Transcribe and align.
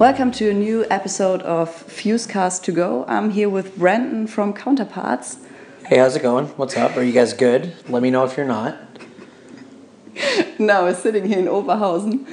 Welcome 0.00 0.30
to 0.32 0.48
a 0.48 0.54
new 0.54 0.86
episode 0.88 1.42
of 1.42 1.68
Fusecast 1.68 2.62
to 2.62 2.72
Go. 2.72 3.04
I'm 3.06 3.32
here 3.32 3.50
with 3.50 3.76
Brandon 3.76 4.26
from 4.26 4.54
Counterparts. 4.54 5.36
Hey, 5.84 5.98
how's 5.98 6.16
it 6.16 6.22
going? 6.22 6.46
What's 6.56 6.74
up? 6.74 6.96
Are 6.96 7.02
you 7.02 7.12
guys 7.12 7.34
good? 7.34 7.74
Let 7.86 8.00
me 8.02 8.08
know 8.08 8.24
if 8.24 8.34
you're 8.34 8.46
not. 8.46 8.78
now 10.58 10.84
we're 10.84 10.94
sitting 10.94 11.26
here 11.26 11.38
in 11.38 11.44
Oberhausen, 11.44 12.26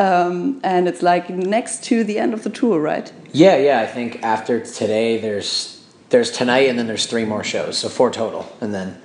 um, 0.00 0.60
and 0.64 0.88
it's 0.88 1.00
like 1.00 1.30
next 1.30 1.84
to 1.84 2.02
the 2.02 2.18
end 2.18 2.34
of 2.34 2.42
the 2.42 2.50
tour, 2.50 2.80
right? 2.80 3.12
Yeah, 3.32 3.56
yeah. 3.56 3.78
I 3.78 3.86
think 3.86 4.20
after 4.24 4.58
today, 4.58 5.16
there's 5.18 5.80
there's 6.08 6.32
tonight, 6.32 6.68
and 6.68 6.76
then 6.76 6.88
there's 6.88 7.06
three 7.06 7.24
more 7.24 7.44
shows, 7.44 7.78
so 7.78 7.88
four 7.88 8.10
total, 8.10 8.52
and 8.60 8.74
then 8.74 9.00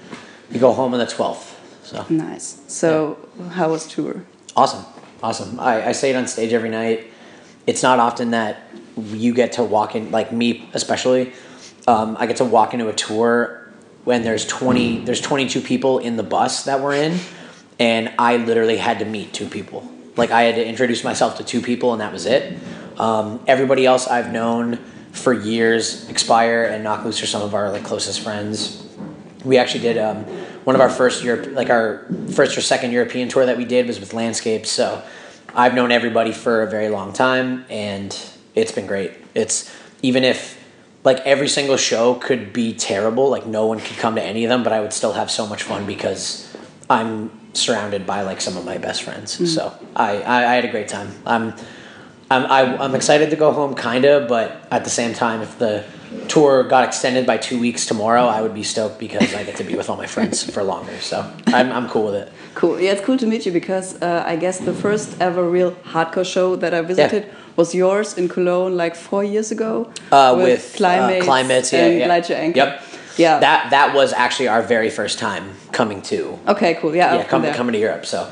you 0.50 0.60
go 0.60 0.74
home 0.74 0.92
on 0.94 1.00
the 1.00 1.06
twelfth. 1.06 1.56
So 1.84 2.04
nice. 2.10 2.64
So 2.68 3.20
yeah. 3.38 3.50
how 3.50 3.70
was 3.70 3.88
tour? 3.88 4.26
Awesome, 4.56 4.86
awesome. 5.22 5.60
I, 5.60 5.90
I 5.90 5.92
say 5.92 6.10
it 6.10 6.16
on 6.16 6.26
stage 6.26 6.52
every 6.52 6.72
night. 6.72 7.12
It's 7.68 7.84
not 7.84 8.00
often 8.00 8.32
that 8.32 8.64
you 8.96 9.34
get 9.34 9.54
to 9.54 9.64
walk 9.64 9.96
in, 9.96 10.10
like 10.10 10.32
me 10.32 10.70
especially. 10.74 11.34
Um, 11.88 12.18
I 12.20 12.26
get 12.26 12.38
to 12.38 12.46
walk 12.46 12.74
into 12.74 12.88
a 12.88 12.94
tour 12.94 13.70
when 14.06 14.24
there's 14.24 14.46
twenty, 14.46 15.00
there's 15.00 15.22
twenty 15.22 15.48
two 15.48 15.62
people 15.62 16.00
in 16.00 16.16
the 16.16 16.24
bus 16.24 16.64
that 16.64 16.82
we're 16.82 16.96
in, 16.96 17.20
and 17.78 18.12
I 18.18 18.38
literally 18.38 18.78
had 18.78 19.00
to 19.00 19.06
meet 19.06 19.34
two 19.34 19.48
people. 19.48 19.88
Like 20.16 20.32
I 20.32 20.44
had 20.44 20.56
to 20.56 20.66
introduce 20.66 21.04
myself 21.04 21.38
to 21.38 21.44
two 21.44 21.62
people, 21.62 21.92
and 21.92 22.02
that 22.02 22.12
was 22.12 22.26
it. 22.26 22.58
Um, 22.98 23.44
everybody 23.46 23.86
else 23.86 24.08
I've 24.08 24.32
known 24.32 24.78
for 25.12 25.34
years, 25.34 26.10
Expire 26.10 26.64
and 26.64 26.84
Knock 26.84 27.04
Loose 27.06 27.22
are 27.22 27.28
some 27.28 27.42
of 27.42 27.54
our 27.54 27.72
like 27.72 27.84
closest 27.84 28.22
friends. 28.22 28.88
We 29.44 29.58
actually 29.58 29.82
did 29.82 29.98
um, 29.98 30.24
one 30.64 30.76
of 30.76 30.82
our 30.82 30.90
first 30.90 31.24
Europe, 31.24 31.50
like 31.52 31.70
our 31.70 32.06
first 32.32 32.58
or 32.58 32.62
second 32.62 32.92
European 32.92 33.30
tour 33.30 33.46
that 33.46 33.58
we 33.58 33.66
did 33.66 33.88
was 33.88 34.00
with 34.00 34.14
Landscapes. 34.14 34.72
So 34.72 35.04
I've 35.58 35.74
known 35.74 35.92
everybody 35.92 36.32
for 36.32 36.62
a 36.62 36.70
very 36.70 36.88
long 36.88 37.14
time, 37.14 37.66
and 37.68 38.16
it's 38.54 38.72
been 38.72 38.86
great. 38.86 39.12
It's 39.34 39.76
even 40.04 40.24
if 40.24 40.64
like 41.04 41.18
every 41.22 41.48
single 41.48 41.78
show 41.78 42.14
could 42.14 42.54
be 42.54 42.74
terrible, 42.74 43.30
like 43.30 43.48
no 43.48 43.66
one 43.66 43.80
could 43.80 43.98
come 43.98 44.16
to 44.16 44.24
any 44.24 44.46
of 44.46 44.50
them, 44.50 44.62
but 44.62 44.72
I 44.72 44.80
would 44.80 44.94
still 44.94 45.14
have 45.14 45.32
so 45.32 45.48
much 45.48 45.64
fun 45.64 45.88
because 45.88 46.56
I'm 46.92 47.32
surrounded 47.54 48.06
by 48.06 48.22
like 48.22 48.40
some 48.40 48.56
of 48.56 48.66
my 48.66 48.78
best 48.78 49.02
friends. 49.02 49.34
Mm-hmm. 49.34 49.46
So 49.46 49.74
I, 49.96 50.22
I, 50.22 50.52
I 50.52 50.54
had 50.56 50.66
a 50.66 50.70
great 50.70 50.90
time. 50.90 51.12
I'm 51.26 51.56
I'm 52.30 52.46
I, 52.46 52.62
am 52.62 52.82
i 52.82 52.86
am 52.86 52.94
excited 52.94 53.32
to 53.32 53.36
go 53.36 53.52
home, 53.52 53.74
kinda, 53.74 54.28
but 54.30 54.68
at 54.70 54.84
the 54.84 54.92
same 54.92 55.14
time, 55.16 55.42
if 55.42 55.58
the 55.58 55.84
tour 56.28 56.64
got 56.64 56.84
extended 56.84 57.26
by 57.26 57.38
two 57.38 57.60
weeks 57.60 57.86
tomorrow, 57.86 58.26
I 58.26 58.42
would 58.42 58.54
be 58.54 58.64
stoked 58.64 59.00
because 59.00 59.34
I 59.34 59.44
get 59.44 59.56
to 59.58 59.64
be 59.64 59.76
with 59.76 59.90
all 59.90 59.98
my 59.98 60.08
friends 60.08 60.44
for 60.50 60.64
longer. 60.64 60.98
So 61.00 61.32
I'm 61.48 61.72
I'm 61.72 61.90
cool 61.90 62.06
with 62.06 62.16
it. 62.16 62.32
Cool. 62.56 62.80
Yeah, 62.80 62.94
it's 62.94 63.02
cool 63.02 63.18
to 63.18 63.28
meet 63.28 63.46
you 63.46 63.52
because 63.52 64.02
uh, 64.02 64.24
I 64.26 64.36
guess 64.36 64.60
the 64.60 64.74
first 64.74 65.22
ever 65.22 65.48
real 65.50 65.72
hardcore 65.72 66.26
show 66.26 66.56
that 66.58 66.74
I 66.74 66.82
visited. 66.82 67.24
Yeah. 67.26 67.34
Was 67.56 67.74
yours 67.74 68.18
in 68.18 68.30
Cologne 68.30 68.78
like 68.78 68.96
four 68.96 69.24
years 69.24 69.52
ago? 69.52 69.92
Uh, 70.12 70.36
with, 70.38 70.46
with 70.46 70.76
Climates, 70.76 71.24
uh, 71.24 71.26
Climates 71.26 71.74
yeah, 71.74 71.86
and 71.86 72.00
yeah. 72.00 72.28
Your 72.28 72.38
Anchor. 72.38 72.58
Yep. 72.58 72.84
Yeah. 73.18 73.40
That 73.40 73.72
that 73.72 73.96
was 73.96 74.14
actually 74.14 74.48
our 74.48 74.62
very 74.62 74.90
first 74.90 75.18
time 75.18 75.56
coming 75.72 76.02
to. 76.04 76.40
Okay, 76.48 76.76
cool. 76.76 76.96
Yeah. 76.96 77.16
Yeah, 77.16 77.24
come, 77.24 77.44
coming 77.54 77.74
to 77.74 77.80
Europe. 77.80 78.06
So 78.06 78.30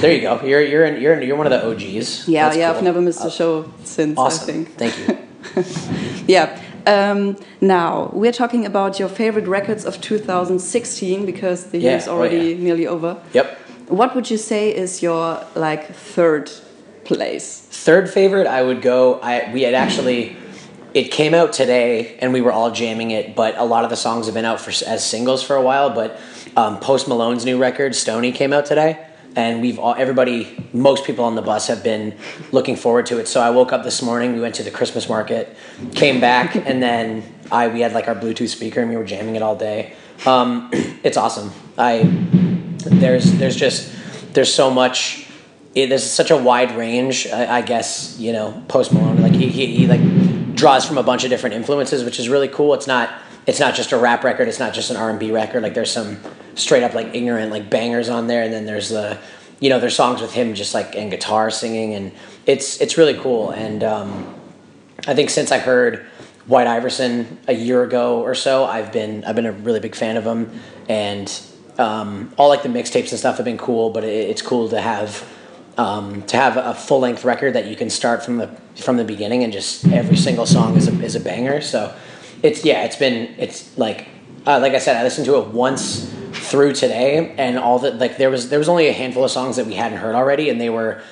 there 0.00 0.12
you 0.12 0.20
go. 0.20 0.42
You're 0.42 0.62
you're 0.62 0.84
in, 0.84 1.00
you're 1.00 1.14
in, 1.14 1.26
you're 1.26 1.36
one 1.36 1.50
of 1.50 1.52
the 1.52 1.66
OGs. 1.66 2.28
Yeah, 2.28 2.44
That's 2.44 2.56
yeah. 2.56 2.68
Cool. 2.68 2.76
I've 2.76 2.84
never 2.84 3.00
missed 3.00 3.24
a 3.24 3.30
show 3.30 3.72
since. 3.84 4.18
Awesome. 4.18 4.42
I 4.42 4.52
think. 4.52 4.76
Thank 4.76 4.98
you. 4.98 6.24
yeah. 6.26 6.60
Um, 6.86 7.36
now 7.60 8.10
we're 8.12 8.32
talking 8.32 8.64
about 8.64 8.98
your 8.98 9.08
favorite 9.08 9.48
records 9.48 9.84
of 9.84 10.00
2016 10.00 11.26
because 11.26 11.66
the 11.70 11.78
yeah. 11.78 11.96
is 11.96 12.06
already 12.06 12.38
oh, 12.38 12.42
yeah. 12.42 12.62
nearly 12.62 12.86
over. 12.86 13.20
Yep. 13.32 13.58
What 13.88 14.14
would 14.14 14.30
you 14.30 14.36
say 14.36 14.74
is 14.74 15.02
your 15.02 15.44
like 15.54 15.92
third 15.94 16.50
place? 17.04 17.60
Third 17.60 18.08
favorite, 18.08 18.46
I 18.46 18.62
would 18.62 18.82
go. 18.82 19.20
I 19.20 19.52
we 19.52 19.62
had 19.62 19.74
actually 19.74 20.36
it 20.94 21.10
came 21.10 21.34
out 21.34 21.52
today 21.52 22.16
and 22.20 22.32
we 22.32 22.40
were 22.40 22.52
all 22.52 22.70
jamming 22.70 23.10
it 23.10 23.36
but 23.36 23.56
a 23.58 23.64
lot 23.64 23.84
of 23.84 23.90
the 23.90 23.96
songs 23.96 24.26
have 24.26 24.34
been 24.34 24.46
out 24.46 24.58
for 24.58 24.70
as 24.86 25.04
singles 25.04 25.42
for 25.42 25.54
a 25.54 25.60
while 25.60 25.90
but 25.90 26.18
um, 26.56 26.80
post 26.80 27.06
malone's 27.06 27.44
new 27.44 27.58
record 27.58 27.94
Stoney 27.94 28.32
came 28.32 28.52
out 28.54 28.64
today 28.64 29.05
and 29.36 29.60
we've 29.60 29.78
all 29.78 29.94
everybody 29.96 30.68
most 30.72 31.04
people 31.04 31.24
on 31.24 31.36
the 31.36 31.42
bus 31.42 31.68
have 31.68 31.84
been 31.84 32.16
looking 32.50 32.74
forward 32.74 33.06
to 33.06 33.18
it. 33.18 33.28
So 33.28 33.40
i 33.40 33.50
woke 33.50 33.72
up 33.72 33.84
this 33.84 34.02
morning 34.02 34.32
we 34.32 34.40
went 34.40 34.56
to 34.56 34.62
the 34.62 34.70
christmas 34.70 35.08
market 35.08 35.56
came 35.94 36.20
back 36.20 36.56
and 36.68 36.82
then 36.82 37.22
i 37.52 37.68
we 37.68 37.80
had 37.80 37.92
like 37.92 38.08
our 38.08 38.16
bluetooth 38.16 38.48
speaker 38.48 38.80
and 38.80 38.90
we 38.90 38.96
were 38.96 39.04
jamming 39.04 39.36
it 39.36 39.42
all 39.42 39.56
day. 39.56 39.94
Um, 40.24 40.70
it's 41.04 41.16
awesome. 41.16 41.52
I 41.78 42.02
there's 42.78 43.32
there's 43.34 43.56
just 43.56 43.94
there's 44.34 44.52
so 44.52 44.70
much 44.70 45.28
it, 45.74 45.88
there's 45.88 46.08
such 46.10 46.30
a 46.30 46.36
wide 46.36 46.74
range 46.76 47.26
I, 47.26 47.58
I, 47.58 47.62
guess 47.62 48.18
you 48.18 48.32
know 48.32 48.64
post 48.68 48.92
malone 48.94 49.20
like 49.20 49.34
he, 49.34 49.48
he, 49.48 49.66
he 49.76 49.86
like 49.86 50.00
draws 50.56 50.84
from 50.84 50.98
a 50.98 51.02
bunch 51.02 51.22
of 51.22 51.30
different 51.30 51.54
influences, 51.54 52.02
which 52.02 52.18
is 52.18 52.28
really 52.28 52.48
cool. 52.48 52.74
It's 52.74 52.86
not 52.86 53.10
it's 53.46 53.60
not 53.60 53.74
just 53.74 53.92
a 53.92 53.96
rap 53.96 54.24
record. 54.24 54.48
It's 54.48 54.58
not 54.58 54.74
just 54.74 54.90
an 54.90 54.96
R 54.96 55.10
and 55.10 55.18
B 55.18 55.30
record. 55.30 55.62
Like 55.62 55.74
there's 55.74 55.90
some 55.90 56.18
straight 56.54 56.82
up 56.82 56.94
like 56.94 57.14
ignorant 57.14 57.50
like 57.50 57.70
bangers 57.70 58.08
on 58.08 58.26
there, 58.26 58.42
and 58.42 58.52
then 58.52 58.66
there's 58.66 58.88
the 58.88 59.18
you 59.60 59.70
know 59.70 59.78
there's 59.78 59.94
songs 59.94 60.20
with 60.20 60.32
him 60.32 60.54
just 60.54 60.74
like 60.74 60.96
and 60.96 61.10
guitar 61.10 61.50
singing, 61.50 61.94
and 61.94 62.12
it's 62.44 62.80
it's 62.80 62.98
really 62.98 63.14
cool. 63.14 63.50
And 63.50 63.84
um, 63.84 64.34
I 65.06 65.14
think 65.14 65.30
since 65.30 65.52
I 65.52 65.58
heard 65.58 66.06
White 66.46 66.66
Iverson 66.66 67.38
a 67.46 67.54
year 67.54 67.82
ago 67.82 68.20
or 68.20 68.34
so, 68.34 68.64
I've 68.64 68.92
been 68.92 69.24
I've 69.24 69.36
been 69.36 69.46
a 69.46 69.52
really 69.52 69.80
big 69.80 69.94
fan 69.94 70.16
of 70.16 70.24
him, 70.24 70.50
and 70.88 71.32
um, 71.78 72.32
all 72.36 72.48
like 72.48 72.62
the 72.62 72.68
mixtapes 72.68 73.10
and 73.10 73.18
stuff 73.18 73.36
have 73.36 73.44
been 73.44 73.58
cool. 73.58 73.90
But 73.90 74.04
it, 74.04 74.30
it's 74.30 74.42
cool 74.42 74.68
to 74.70 74.80
have 74.80 75.24
um, 75.78 76.22
to 76.22 76.36
have 76.36 76.56
a 76.56 76.74
full 76.74 77.00
length 77.00 77.24
record 77.24 77.54
that 77.54 77.66
you 77.66 77.76
can 77.76 77.90
start 77.90 78.24
from 78.24 78.38
the 78.38 78.48
from 78.76 78.96
the 78.96 79.04
beginning 79.04 79.44
and 79.44 79.52
just 79.52 79.86
every 79.88 80.16
single 80.16 80.46
song 80.46 80.76
is 80.76 80.88
a, 80.88 81.02
is 81.02 81.14
a 81.14 81.20
banger. 81.20 81.60
So 81.60 81.94
it's 82.42 82.64
yeah, 82.64 82.84
it's 82.84 82.96
been 82.96 83.34
it's 83.38 83.76
like 83.78 84.08
uh, 84.46 84.60
like 84.60 84.74
I 84.74 84.78
said, 84.78 84.96
I 84.96 85.02
listened 85.02 85.26
to 85.26 85.38
it 85.38 85.48
once 85.48 86.12
through 86.32 86.74
today, 86.74 87.34
and 87.36 87.58
all 87.58 87.78
that 87.80 87.98
like 87.98 88.16
there 88.16 88.30
was 88.30 88.48
there 88.48 88.58
was 88.58 88.68
only 88.68 88.88
a 88.88 88.92
handful 88.92 89.24
of 89.24 89.30
songs 89.30 89.56
that 89.56 89.66
we 89.66 89.74
hadn't 89.74 89.98
heard 89.98 90.14
already, 90.14 90.50
and 90.50 90.60
they 90.60 90.70
were 90.70 91.02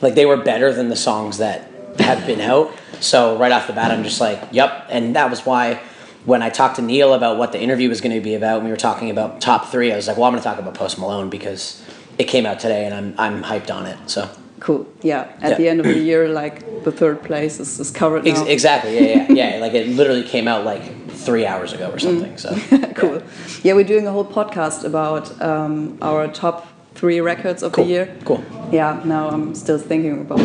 like 0.00 0.14
they 0.14 0.26
were 0.26 0.36
better 0.36 0.72
than 0.72 0.88
the 0.88 0.96
songs 0.96 1.38
that 1.38 1.70
have 1.98 2.26
been 2.26 2.40
out. 2.40 2.72
So 3.00 3.36
right 3.36 3.52
off 3.52 3.66
the 3.66 3.72
bat, 3.72 3.90
I'm 3.90 4.04
just 4.04 4.20
like, 4.20 4.40
yep, 4.52 4.86
and 4.90 5.16
that 5.16 5.28
was 5.28 5.44
why 5.44 5.80
when 6.24 6.40
I 6.42 6.50
talked 6.50 6.76
to 6.76 6.82
Neil 6.82 7.14
about 7.14 7.36
what 7.36 7.50
the 7.50 7.60
interview 7.60 7.88
was 7.88 8.00
going 8.00 8.14
to 8.14 8.20
be 8.20 8.34
about, 8.34 8.58
and 8.58 8.64
we 8.64 8.70
were 8.70 8.76
talking 8.76 9.10
about 9.10 9.40
top 9.40 9.66
three, 9.66 9.92
I 9.92 9.96
was 9.96 10.06
like, 10.06 10.16
well, 10.16 10.26
I'm 10.26 10.32
going 10.32 10.42
to 10.42 10.48
talk 10.48 10.58
about 10.58 10.74
Post 10.74 10.98
Malone 10.98 11.30
because 11.30 11.84
it 12.16 12.24
came 12.24 12.46
out 12.46 12.60
today, 12.60 12.86
and 12.86 12.94
I'm 12.94 13.14
I'm 13.18 13.42
hyped 13.42 13.74
on 13.74 13.86
it. 13.86 13.98
So 14.08 14.30
cool. 14.62 14.86
Yeah. 15.02 15.30
At 15.40 15.50
yeah. 15.50 15.56
the 15.56 15.68
end 15.68 15.80
of 15.80 15.86
the 15.86 15.98
year, 15.98 16.28
like 16.28 16.84
the 16.84 16.92
third 16.92 17.22
place 17.22 17.58
is, 17.58 17.80
is 17.80 17.90
covered 17.90 18.24
now. 18.24 18.44
exactly. 18.46 18.94
Yeah, 18.94 19.26
yeah, 19.28 19.32
yeah. 19.32 19.58
Like 19.64 19.74
it 19.74 19.88
literally 19.88 20.22
came 20.22 20.48
out 20.48 20.64
like 20.64 21.10
three 21.10 21.44
hours 21.44 21.72
ago 21.72 21.90
or 21.90 21.98
something. 21.98 22.34
Mm. 22.34 22.40
So 22.40 22.92
cool. 22.94 23.16
Yeah. 23.16 23.22
yeah. 23.62 23.72
we're 23.74 23.84
doing 23.84 24.06
a 24.06 24.12
whole 24.12 24.24
podcast 24.24 24.84
about 24.84 25.40
um, 25.42 25.98
our 26.00 26.28
top 26.28 26.68
three 26.94 27.20
records 27.20 27.62
of 27.62 27.72
cool. 27.72 27.84
the 27.84 27.90
year. 27.90 28.16
Cool. 28.24 28.42
Yeah. 28.70 29.02
Now 29.04 29.28
I'm 29.28 29.54
still 29.54 29.78
thinking 29.78 30.20
about 30.20 30.40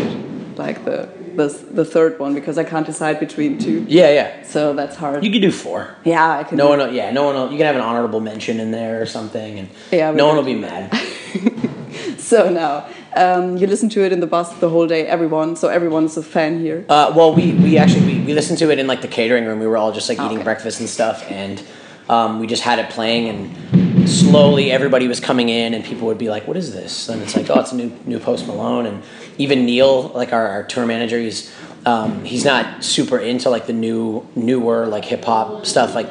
like 0.57 0.83
the 0.83 1.09
the, 1.37 1.49
the 1.71 1.85
third 1.85 2.17
one 2.17 2.33
because 2.33 2.57
I 2.57 2.63
can't 2.63 2.85
decide 2.85 3.19
between 3.19 3.59
two. 3.59 3.85
Yeah, 3.87 4.11
yeah. 4.11 4.43
So 4.43 4.73
that's 4.73 4.95
hard. 4.95 5.23
You 5.23 5.31
could 5.31 5.43
do 5.43 5.51
four. 5.51 5.95
Yeah, 6.03 6.39
I 6.39 6.43
can. 6.43 6.57
No 6.57 6.67
one, 6.67 6.79
will, 6.79 6.91
yeah, 6.91 7.11
no 7.11 7.25
one. 7.25 7.35
Will, 7.35 7.51
you 7.51 7.57
can 7.57 7.67
have 7.67 7.75
an 7.75 7.81
honorable 7.81 8.21
mention 8.21 8.59
in 8.59 8.71
there 8.71 8.99
or 8.99 9.05
something, 9.05 9.59
and 9.59 9.69
yeah, 9.91 10.09
no 10.09 10.25
one 10.25 10.35
will 10.35 10.43
be 10.43 10.55
mad. 10.55 10.91
so 12.17 12.49
now 12.49 12.87
um, 13.17 13.57
you 13.57 13.67
listen 13.67 13.89
to 13.89 14.03
it 14.03 14.13
in 14.13 14.19
the 14.19 14.27
bus 14.27 14.53
the 14.59 14.69
whole 14.69 14.87
day. 14.87 15.05
Everyone, 15.07 15.55
so 15.55 15.67
everyone's 15.67 16.15
a 16.17 16.23
fan 16.23 16.59
here. 16.59 16.85
Uh, 16.87 17.11
well, 17.15 17.33
we 17.33 17.53
we 17.53 17.77
actually 17.77 18.05
we, 18.05 18.19
we 18.21 18.33
listened 18.33 18.59
to 18.59 18.71
it 18.71 18.79
in 18.79 18.87
like 18.87 19.01
the 19.01 19.07
catering 19.07 19.45
room. 19.45 19.59
We 19.59 19.67
were 19.67 19.77
all 19.77 19.91
just 19.91 20.07
like 20.09 20.19
eating 20.19 20.37
okay. 20.37 20.43
breakfast 20.43 20.79
and 20.79 20.87
stuff, 20.87 21.29
and 21.29 21.61
um, 22.09 22.39
we 22.39 22.47
just 22.47 22.63
had 22.63 22.79
it 22.79 22.89
playing 22.89 23.27
and 23.27 24.09
slowly 24.09 24.71
everybody 24.71 25.07
was 25.07 25.19
coming 25.19 25.49
in 25.49 25.73
and 25.73 25.83
people 25.83 26.07
would 26.07 26.17
be 26.17 26.29
like, 26.29 26.47
"What 26.47 26.57
is 26.57 26.73
this?" 26.73 27.09
And 27.09 27.21
it's 27.21 27.35
like, 27.35 27.49
"Oh, 27.49 27.59
it's 27.59 27.71
a 27.71 27.75
new 27.75 27.91
new 28.05 28.19
Post 28.19 28.47
Malone." 28.47 28.85
And 28.85 29.03
even 29.37 29.65
Neil, 29.65 30.09
like 30.09 30.33
our, 30.33 30.47
our 30.47 30.63
tour 30.63 30.85
manager, 30.85 31.19
he's 31.19 31.53
um, 31.85 32.23
he's 32.25 32.45
not 32.45 32.83
super 32.83 33.17
into 33.17 33.49
like 33.49 33.67
the 33.67 33.73
new 33.73 34.27
newer 34.35 34.87
like 34.87 35.05
hip 35.05 35.23
hop 35.25 35.65
stuff, 35.65 35.95
like 35.95 36.09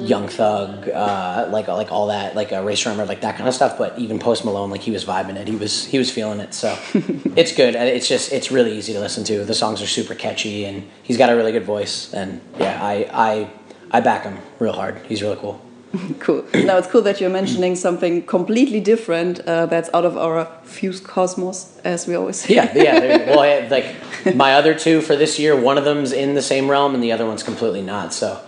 Young 0.00 0.28
Thug, 0.28 0.88
uh, 0.88 1.48
like 1.50 1.68
like 1.68 1.92
all 1.92 2.08
that, 2.08 2.34
like 2.34 2.52
a 2.52 2.60
uh, 2.60 2.62
Rae 2.62 2.74
Sremmurd, 2.74 3.08
like 3.08 3.20
that 3.22 3.36
kind 3.36 3.48
of 3.48 3.54
stuff. 3.54 3.78
But 3.78 3.98
even 3.98 4.18
Post 4.18 4.44
Malone, 4.44 4.70
like 4.70 4.82
he 4.82 4.90
was 4.90 5.04
vibing 5.04 5.36
it. 5.36 5.48
He 5.48 5.56
was 5.56 5.84
he 5.84 5.98
was 5.98 6.10
feeling 6.10 6.40
it. 6.40 6.54
So 6.54 6.78
it's 6.94 7.54
good. 7.54 7.74
It's 7.74 8.08
just 8.08 8.32
it's 8.32 8.50
really 8.50 8.76
easy 8.76 8.92
to 8.92 9.00
listen 9.00 9.24
to. 9.24 9.44
The 9.44 9.54
songs 9.54 9.82
are 9.82 9.86
super 9.86 10.14
catchy, 10.14 10.64
and 10.64 10.88
he's 11.02 11.18
got 11.18 11.30
a 11.30 11.36
really 11.36 11.52
good 11.52 11.64
voice. 11.64 12.12
And 12.12 12.40
yeah, 12.58 12.78
I 12.82 13.08
I 13.12 13.50
I 13.90 14.00
back 14.00 14.24
him 14.24 14.38
real 14.58 14.72
hard. 14.72 15.00
He's 15.06 15.22
really 15.22 15.36
cool. 15.36 15.60
cool. 16.18 16.44
Now 16.54 16.78
it's 16.78 16.88
cool 16.88 17.02
that 17.02 17.20
you're 17.20 17.30
mentioning 17.30 17.76
something 17.76 18.24
completely 18.26 18.80
different 18.80 19.40
uh, 19.40 19.66
that's 19.66 19.90
out 19.94 20.04
of 20.04 20.16
our 20.16 20.50
fuse 20.64 21.00
cosmos, 21.00 21.78
as 21.84 22.06
we 22.06 22.14
always 22.14 22.36
say. 22.40 22.54
Yeah, 22.54 22.72
yeah. 22.74 23.30
Well, 23.30 23.40
I, 23.64 23.66
like 23.68 24.34
my 24.34 24.54
other 24.54 24.74
two 24.74 25.00
for 25.00 25.16
this 25.16 25.38
year, 25.38 25.58
one 25.58 25.78
of 25.78 25.84
them's 25.84 26.12
in 26.12 26.34
the 26.34 26.42
same 26.42 26.70
realm, 26.70 26.94
and 26.94 27.02
the 27.02 27.12
other 27.12 27.26
one's 27.26 27.42
completely 27.42 27.82
not. 27.82 28.12
So 28.12 28.40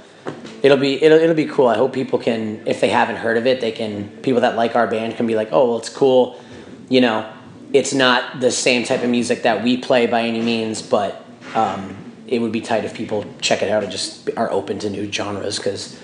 it'll 0.67 0.79
be 0.79 1.01
it'll 1.03 1.19
it'll 1.19 1.37
be 1.37 1.47
cool. 1.47 1.69
I 1.69 1.77
hope 1.77 1.93
people 1.93 2.19
can, 2.19 2.67
if 2.67 2.81
they 2.81 2.89
haven't 2.89 3.17
heard 3.17 3.37
of 3.37 3.47
it, 3.47 3.61
they 3.61 3.71
can. 3.71 4.09
People 4.23 4.41
that 4.41 4.57
like 4.57 4.75
our 4.75 4.89
band 4.89 5.17
can 5.17 5.27
be 5.27 5.37
like, 5.37 5.51
oh, 5.53 5.69
well, 5.69 5.79
it's 5.79 5.89
cool. 5.89 6.41
You 6.89 7.01
know, 7.01 7.33
it's 7.73 7.95
not 7.95 8.41
the 8.41 8.51
same 8.51 8.85
type 8.85 9.05
of 9.05 9.11
music 9.11 9.43
that 9.43 9.63
we 9.63 9.77
play 9.77 10.07
by 10.07 10.23
any 10.23 10.43
means, 10.43 10.83
but 10.83 11.25
um, 11.55 11.97
it 12.27 12.41
would 12.41 12.51
be 12.51 12.61
tight 12.61 12.85
if 12.85 12.95
people 12.95 13.25
check 13.41 13.63
it 13.63 13.71
out 13.71 13.85
and 13.85 13.93
just 13.93 14.29
are 14.37 14.51
open 14.51 14.81
to 14.81 14.91
new 14.91 15.11
genres 15.11 15.57
because 15.57 16.01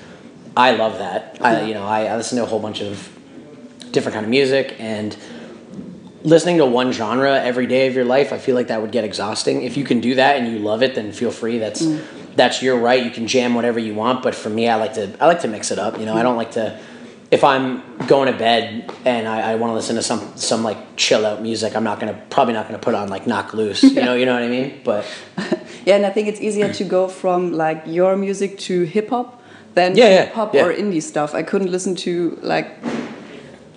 I 0.57 0.77
love 0.77 0.99
that. 0.99 1.39
I 1.41 1.65
you 1.65 1.75
know 1.75 1.85
I, 1.85 2.05
I 2.05 2.17
listen 2.17 2.39
to 2.39 2.45
a 2.45 2.47
whole 2.47 2.61
bunch 2.61 2.81
of 2.81 3.09
different 3.91 4.15
kind 4.15 4.25
of 4.25 4.31
music 4.31 4.77
and 4.79 5.17
listening 6.23 6.59
to 6.59 6.67
one 6.67 6.93
genre 6.93 7.37
every 7.43 7.67
day 7.67 7.89
of 7.89 7.97
your 7.97 8.05
life, 8.05 8.33
I 8.33 8.39
feel 8.39 8.55
like 8.55 8.69
that 8.69 8.81
would 8.81 8.93
get 8.93 9.03
exhausting. 9.03 9.63
If 9.63 9.77
you 9.77 9.83
can 9.83 10.01
do 10.01 10.15
that 10.15 10.37
and 10.37 10.47
you 10.53 10.61
love 10.61 10.85
it, 10.85 10.95
then 10.95 11.11
feel 11.11 11.33
free. 11.33 11.59
That's 11.59 11.83
mm. 11.83 12.22
That's 12.37 12.63
your 12.63 12.79
right. 12.79 13.03
You 13.03 13.11
can 13.11 13.27
jam 13.27 13.55
whatever 13.55 13.79
you 13.79 13.95
want. 13.95 14.23
But 14.23 14.35
for 14.35 14.49
me, 14.49 14.69
I 14.69 14.77
like 14.77 14.95
to 14.95 15.17
I 15.21 15.27
like 15.27 15.41
to 15.43 15.49
mix 15.49 15.71
it 15.71 15.79
up. 15.79 15.99
You 15.99 16.07
know, 16.07 16.15
I 16.17 16.23
don't 16.23 16.37
like 16.37 16.53
to. 16.53 16.79
If 17.31 17.45
I'm 17.45 17.83
going 18.09 18.31
to 18.31 18.39
bed 18.39 18.93
and 19.07 19.27
I, 19.27 19.53
I 19.53 19.55
want 19.55 19.71
to 19.71 19.75
listen 19.75 19.97
to 19.97 20.03
some 20.03 20.37
some 20.37 20.63
like 20.63 20.97
chill 20.97 21.25
out 21.25 21.41
music, 21.41 21.75
I'm 21.75 21.85
not 21.85 21.99
gonna 21.99 22.21
probably 22.29 22.55
not 22.55 22.67
gonna 22.67 22.79
put 22.79 22.95
on 22.95 23.09
like 23.09 23.27
Knock 23.27 23.55
Loose. 23.55 23.83
You 23.83 24.03
know, 24.03 24.15
you 24.15 24.27
know 24.27 24.35
what 24.35 24.43
I 24.43 24.49
mean. 24.49 24.81
But 24.85 25.07
yeah, 25.87 25.97
and 25.97 26.05
I 26.05 26.11
think 26.11 26.29
it's 26.29 26.41
easier 26.41 26.73
to 26.73 26.85
go 26.85 27.09
from 27.09 27.53
like 27.53 27.85
your 27.87 28.17
music 28.17 28.59
to 28.61 28.83
hip 28.85 29.11
hop 29.11 29.43
than 29.75 29.97
yeah, 29.97 30.09
yeah, 30.09 30.31
pop 30.33 30.55
yeah. 30.55 30.67
or 30.67 30.75
indie 30.75 31.03
stuff. 31.03 31.35
I 31.35 31.43
couldn't 31.43 31.71
listen 31.71 31.95
to 31.97 32.39
like 32.43 32.79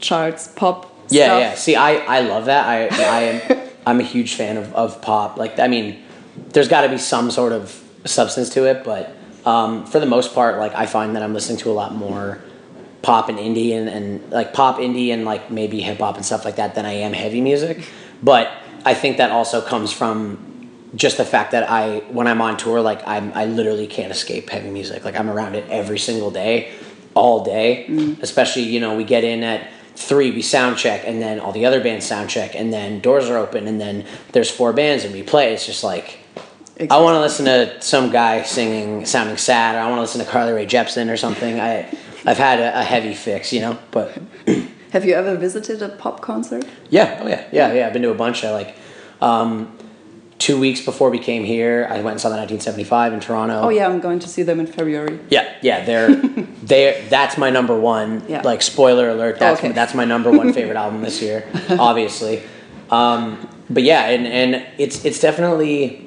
charts 0.02 0.50
pop 0.50 0.94
yeah, 1.10 1.26
stuff. 1.26 1.40
yeah. 1.40 1.56
See, 1.56 1.76
I, 1.76 1.94
I 2.18 2.20
love 2.22 2.46
that. 2.46 2.68
I 2.68 2.88
I 2.88 3.22
am 3.22 3.70
I'm 3.86 4.00
a 4.00 4.04
huge 4.04 4.36
fan 4.36 4.58
of, 4.58 4.74
of 4.74 5.02
pop. 5.02 5.38
Like, 5.38 5.60
I 5.60 5.68
mean, 5.68 6.04
there's 6.50 6.68
got 6.68 6.82
to 6.82 6.90
be 6.90 6.98
some 6.98 7.32
sort 7.32 7.54
of 7.54 7.84
substance 8.06 8.50
to 8.52 8.66
it, 8.66 8.84
but 8.84 9.16
um, 9.46 9.86
for 9.86 10.00
the 10.00 10.06
most 10.06 10.34
part, 10.34 10.58
like 10.58 10.74
I 10.74 10.86
find 10.86 11.16
that 11.16 11.24
I'm 11.24 11.34
listening 11.34 11.60
to 11.60 11.72
a 11.72 11.74
lot 11.74 11.94
more 11.94 12.42
pop 13.02 13.30
and 13.30 13.38
indie 13.38 13.74
and, 13.74 13.88
and 13.88 14.32
like 14.32 14.54
pop 14.54 14.78
indie 14.78 15.14
and 15.14 15.26
like 15.26 15.52
maybe 15.52 15.80
hip 15.82 16.00
hop 16.00 16.16
and 16.16 16.26
stuff 16.26 16.44
like 16.44 16.56
that 16.56 16.74
than 16.74 16.86
I 16.86 16.94
am 16.94 17.14
heavy 17.14 17.42
music. 17.42 17.88
But 18.24 18.52
I 18.84 18.96
think 18.96 19.18
that 19.18 19.32
also 19.32 19.62
comes 19.62 19.92
from 19.92 20.72
just 20.96 21.18
the 21.18 21.26
fact 21.26 21.52
that 21.52 21.70
I 21.70 22.00
when 22.10 22.28
I'm 22.28 22.42
on 22.42 22.58
tour, 22.58 22.82
like 22.82 23.08
I'm 23.08 23.32
I 23.34 23.46
literally 23.46 23.86
can't 23.86 24.12
escape 24.12 24.50
heavy 24.50 24.70
music. 24.70 25.06
Like 25.06 25.18
I'm 25.18 25.30
around 25.30 25.56
it 25.56 25.70
every 25.70 26.00
single 26.00 26.32
day, 26.32 26.72
all 27.14 27.44
day. 27.44 27.86
Mm. 27.88 28.22
Especially 28.24 28.64
you 28.64 28.80
know 28.80 28.96
we 28.96 29.04
get 29.04 29.24
in 29.24 29.44
at 29.44 29.70
three 29.96 30.32
we 30.32 30.42
sound 30.42 30.78
check 30.78 31.04
and 31.06 31.22
then 31.22 31.40
all 31.40 31.54
the 31.54 31.66
other 31.66 31.82
bands 31.82 32.06
sound 32.06 32.30
check 32.30 32.54
and 32.54 32.74
then 32.74 33.00
doors 33.00 33.30
are 33.30 33.38
open 33.38 33.66
and 33.66 33.80
then 33.80 34.06
there's 34.34 34.52
four 34.52 34.74
bands 34.74 35.06
and 35.06 35.14
we 35.14 35.24
play 35.24 35.54
it's 35.54 35.66
just 35.66 35.86
like 35.86 36.20
exactly. 36.76 36.90
i 36.90 37.02
want 37.02 37.16
to 37.16 37.20
listen 37.20 37.46
to 37.46 37.82
some 37.82 38.12
guy 38.12 38.42
singing 38.44 39.06
sounding 39.06 39.38
sad 39.38 39.76
or 39.76 39.80
i 39.80 39.90
want 39.90 39.98
to 39.98 40.02
listen 40.02 40.24
to 40.24 40.30
carly 40.30 40.52
rae 40.52 40.66
jepsen 40.66 41.12
or 41.12 41.18
something 41.18 41.60
i 41.60 41.80
i've 42.26 42.38
had 42.38 42.60
a, 42.60 42.80
a 42.80 42.84
heavy 42.84 43.14
fix 43.14 43.52
you 43.52 43.62
know 43.62 43.78
but 43.92 44.18
have 44.92 45.06
you 45.06 45.14
ever 45.14 45.36
visited 45.36 45.82
a 45.82 45.90
pop 45.90 46.22
concert 46.22 46.66
yeah 46.90 47.20
oh 47.22 47.28
yeah 47.28 47.48
yeah 47.52 47.74
yeah 47.74 47.88
i've 47.88 47.94
been 47.94 48.02
to 48.02 48.12
a 48.12 48.16
bunch 48.16 48.44
i 48.44 48.52
like 48.52 48.76
um, 49.22 49.76
two 50.38 50.60
weeks 50.60 50.82
before 50.82 51.10
we 51.10 51.20
came 51.20 51.44
here, 51.44 51.88
I 51.90 51.96
went 51.96 52.08
and 52.10 52.22
saw 52.22 52.30
the 52.30 52.36
1975 52.36 53.14
in 53.14 53.20
Toronto. 53.20 53.62
Oh 53.62 53.70
yeah, 53.70 53.88
I'm 53.88 54.00
going 54.00 54.20
to 54.20 54.28
see 54.28 54.44
them 54.44 54.60
in 54.60 54.68
February. 54.68 55.20
Yeah, 55.30 55.56
yeah, 55.62 55.86
they're 55.86 56.16
they 56.64 57.06
that's 57.10 57.38
my 57.38 57.50
number 57.50 57.78
one. 57.78 58.24
Yeah. 58.28 58.42
Like 58.42 58.62
spoiler 58.62 59.10
alert, 59.10 59.40
that's 59.40 59.60
okay. 59.60 59.72
that's 59.72 59.94
my 59.94 60.06
number 60.06 60.32
one 60.32 60.54
favorite 60.54 60.78
album 60.86 61.02
this 61.02 61.22
year, 61.22 61.48
obviously. 61.70 62.44
Um, 62.90 63.48
but 63.70 63.84
yeah, 63.84 64.10
and 64.10 64.28
and 64.28 64.68
it's 64.78 65.06
it's 65.06 65.20
definitely 65.20 66.05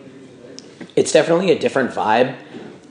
it's 0.99 1.12
definitely 1.12 1.53
a 1.53 1.59
different 1.59 1.93
vibe. 1.93 2.37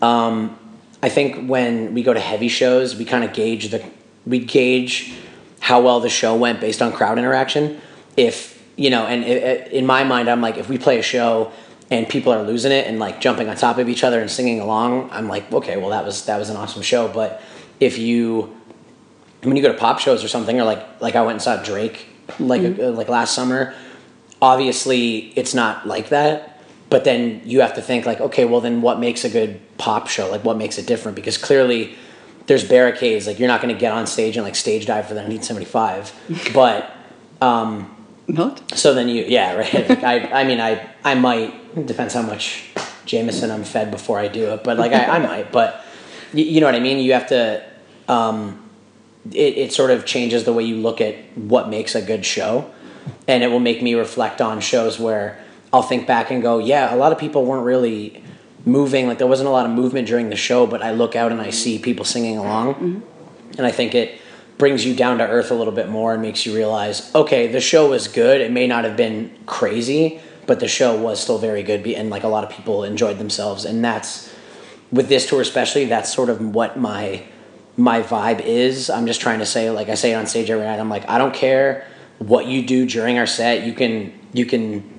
Um, 0.02 0.58
I 1.04 1.10
think 1.10 1.50
when 1.50 1.94
we 1.94 2.04
go 2.04 2.14
to 2.14 2.22
heavy 2.22 2.48
shows, 2.48 2.96
we 2.96 3.04
kind 3.04 3.26
of 3.26 3.34
gauge 3.34 3.70
the 3.70 3.84
we 4.26 4.40
gauge 4.40 5.14
how 5.60 5.82
well 5.82 6.00
the 6.00 6.10
show 6.10 6.34
went 6.36 6.62
based 6.62 6.82
on 6.82 6.94
crowd 6.94 7.18
interaction. 7.20 7.82
If 8.16 8.64
you 8.78 8.90
know, 8.90 9.06
and 9.06 9.26
it, 9.26 9.44
it, 9.44 9.72
in 9.74 9.86
my 9.86 10.06
mind, 10.06 10.30
I'm 10.30 10.40
like, 10.40 10.58
if 10.58 10.70
we 10.70 10.78
play 10.78 11.00
a 11.00 11.02
show 11.02 11.52
and 11.92 12.08
people 12.08 12.32
are 12.32 12.44
losing 12.44 12.72
it 12.72 12.88
and 12.88 12.98
like 12.98 13.20
jumping 13.20 13.50
on 13.50 13.58
top 13.58 13.78
of 13.78 13.90
each 13.90 14.06
other 14.06 14.22
and 14.22 14.32
singing 14.32 14.62
along, 14.62 15.10
I'm 15.12 15.28
like, 15.28 15.52
okay, 15.52 15.76
well 15.76 15.90
that 15.90 16.06
was 16.06 16.26
that 16.26 16.38
was 16.38 16.50
an 16.50 16.56
awesome 16.56 16.84
show. 16.84 17.10
But 17.10 17.42
if 17.82 17.98
you 17.98 18.56
when 19.44 19.58
you 19.58 19.62
go 19.62 19.72
to 19.72 19.78
pop 19.78 20.00
shows 20.00 20.24
or 20.24 20.30
something, 20.30 20.58
or 20.62 20.64
like 20.64 21.02
like 21.02 21.16
I 21.16 21.22
went 21.24 21.34
and 21.34 21.42
saw 21.42 21.62
Drake 21.62 22.08
like 22.40 22.62
mm-hmm. 22.62 22.82
uh, 22.82 22.92
like 22.92 23.10
last 23.10 23.36
summer, 23.36 23.74
obviously 24.42 25.34
it's 25.36 25.54
not 25.54 25.86
like 25.86 26.08
that. 26.10 26.57
But 26.90 27.04
then 27.04 27.42
you 27.44 27.62
have 27.62 27.74
to 27.76 27.82
think 27.82 28.06
like, 28.06 28.22
okay, 28.22 28.46
well 28.46 28.62
then 28.62 28.82
what 28.82 29.00
makes 29.00 29.26
a 29.26 29.30
good 29.30 29.60
pop 29.78 30.08
show? 30.08 30.30
Like 30.30 30.44
what 30.44 30.58
makes 30.58 30.78
it 30.78 30.88
different? 30.88 31.16
Because 31.16 31.38
clearly 31.38 31.96
there's 32.48 32.64
barricades. 32.64 33.28
Like 33.28 33.40
you're 33.40 33.48
not 33.48 33.62
going 33.62 33.74
to 33.74 33.80
get 33.80 33.92
on 33.92 34.08
stage 34.08 34.38
and 34.38 34.46
like 34.46 34.56
stage 34.56 34.86
dive 34.86 35.08
for 35.08 35.14
the 35.14 35.22
1975, 35.22 36.52
but 36.54 36.92
um, 37.42 37.96
not. 38.28 38.78
So 38.78 38.94
then 38.94 39.10
you, 39.10 39.26
yeah, 39.26 39.56
right. 39.56 39.74
Like 39.90 40.04
I, 40.04 40.42
I 40.42 40.44
mean, 40.44 40.60
I, 40.60 40.90
I 41.04 41.16
might. 41.16 41.86
Depends 41.86 42.14
how 42.14 42.24
much 42.24 42.70
Jameson 43.06 43.52
I'm 43.52 43.64
fed 43.64 43.92
before 43.92 44.18
I 44.18 44.28
do 44.28 44.52
it, 44.54 44.64
but 44.64 44.78
like 44.78 44.94
I, 44.94 45.18
I 45.18 45.20
might. 45.20 45.52
But 45.52 45.84
you, 46.34 46.44
you, 46.44 46.60
know 46.60 46.66
what 46.66 46.76
I 46.76 46.80
mean. 46.80 47.00
You 47.00 47.14
have 47.14 47.28
to. 47.28 47.64
Um, 48.08 48.64
it, 49.32 49.58
it 49.58 49.74
sort 49.74 49.92
of 49.92 50.06
changes 50.06 50.46
the 50.46 50.54
way 50.54 50.64
you 50.64 50.78
look 50.78 51.02
at 51.02 51.16
what 51.38 51.70
makes 51.70 51.96
a 51.96 52.02
good 52.02 52.26
show, 52.26 52.72
and 53.28 53.44
it 53.44 53.48
will 53.48 53.60
make 53.60 53.84
me 53.84 53.94
reflect 53.94 54.42
on 54.42 54.62
shows 54.62 54.98
where 54.98 55.44
I'll 55.78 55.84
think 55.84 56.08
back 56.08 56.32
and 56.32 56.42
go, 56.42 56.58
yeah, 56.58 56.94
a 56.94 56.98
lot 56.98 57.12
of 57.12 57.20
people 57.20 57.46
weren't 57.46 57.64
really 57.64 58.24
moving. 58.66 59.06
Like 59.06 59.20
there 59.20 59.28
wasn't 59.28 59.48
a 59.48 59.52
lot 59.52 59.68
of 59.68 59.72
movement 59.72 60.08
during 60.08 60.30
the 60.30 60.36
show, 60.36 60.66
but 60.66 60.82
I 60.82 60.92
look 60.92 61.16
out 61.16 61.32
and 61.32 61.40
I 61.40 61.52
see 61.52 61.78
people 61.78 62.04
singing 62.04 62.38
along, 62.38 62.74
mm-hmm. 62.74 63.00
and 63.58 63.66
I 63.66 63.72
think 63.72 63.94
it 63.94 64.20
brings 64.58 64.84
you 64.84 64.96
down 64.96 65.20
to 65.20 65.28
earth 65.28 65.52
a 65.52 65.54
little 65.54 65.74
bit 65.74 65.88
more 65.88 66.14
and 66.14 66.22
makes 66.24 66.48
you 66.48 66.56
realize, 66.56 67.14
okay, 67.14 67.46
the 67.46 67.62
show 67.62 67.92
was 67.92 68.08
good. 68.08 68.42
It 68.42 68.52
may 68.52 68.66
not 68.66 68.86
have 68.86 68.98
been 68.98 69.38
crazy, 69.46 70.20
but 70.48 70.60
the 70.60 70.68
show 70.68 71.00
was 71.00 71.20
still 71.20 71.38
very 71.38 71.62
good, 71.62 71.86
and 71.86 72.10
like 72.10 72.24
a 72.24 72.28
lot 72.28 72.44
of 72.44 72.50
people 72.50 72.84
enjoyed 72.84 73.20
themselves. 73.20 73.64
And 73.64 73.86
that's 73.86 74.34
with 74.92 75.10
this 75.10 75.28
tour 75.28 75.42
especially. 75.42 75.86
That's 75.86 76.12
sort 76.12 76.30
of 76.30 76.56
what 76.56 76.80
my 76.80 77.24
my 77.78 78.02
vibe 78.02 78.42
is. 78.42 78.90
I'm 78.90 79.06
just 79.06 79.22
trying 79.22 79.40
to 79.40 79.46
say, 79.46 79.70
like 79.70 79.90
I 79.90 79.96
say 79.96 80.16
on 80.16 80.26
stage 80.26 80.50
every 80.50 80.66
night, 80.66 80.80
I'm 80.80 80.90
like, 80.90 81.08
I 81.08 81.20
don't 81.20 81.36
care 81.36 81.86
what 82.18 82.48
you 82.48 82.66
do 82.66 82.88
during 82.88 83.20
our 83.20 83.28
set. 83.28 83.64
You 83.64 83.74
can 83.74 84.12
you 84.34 84.48
can 84.48 84.97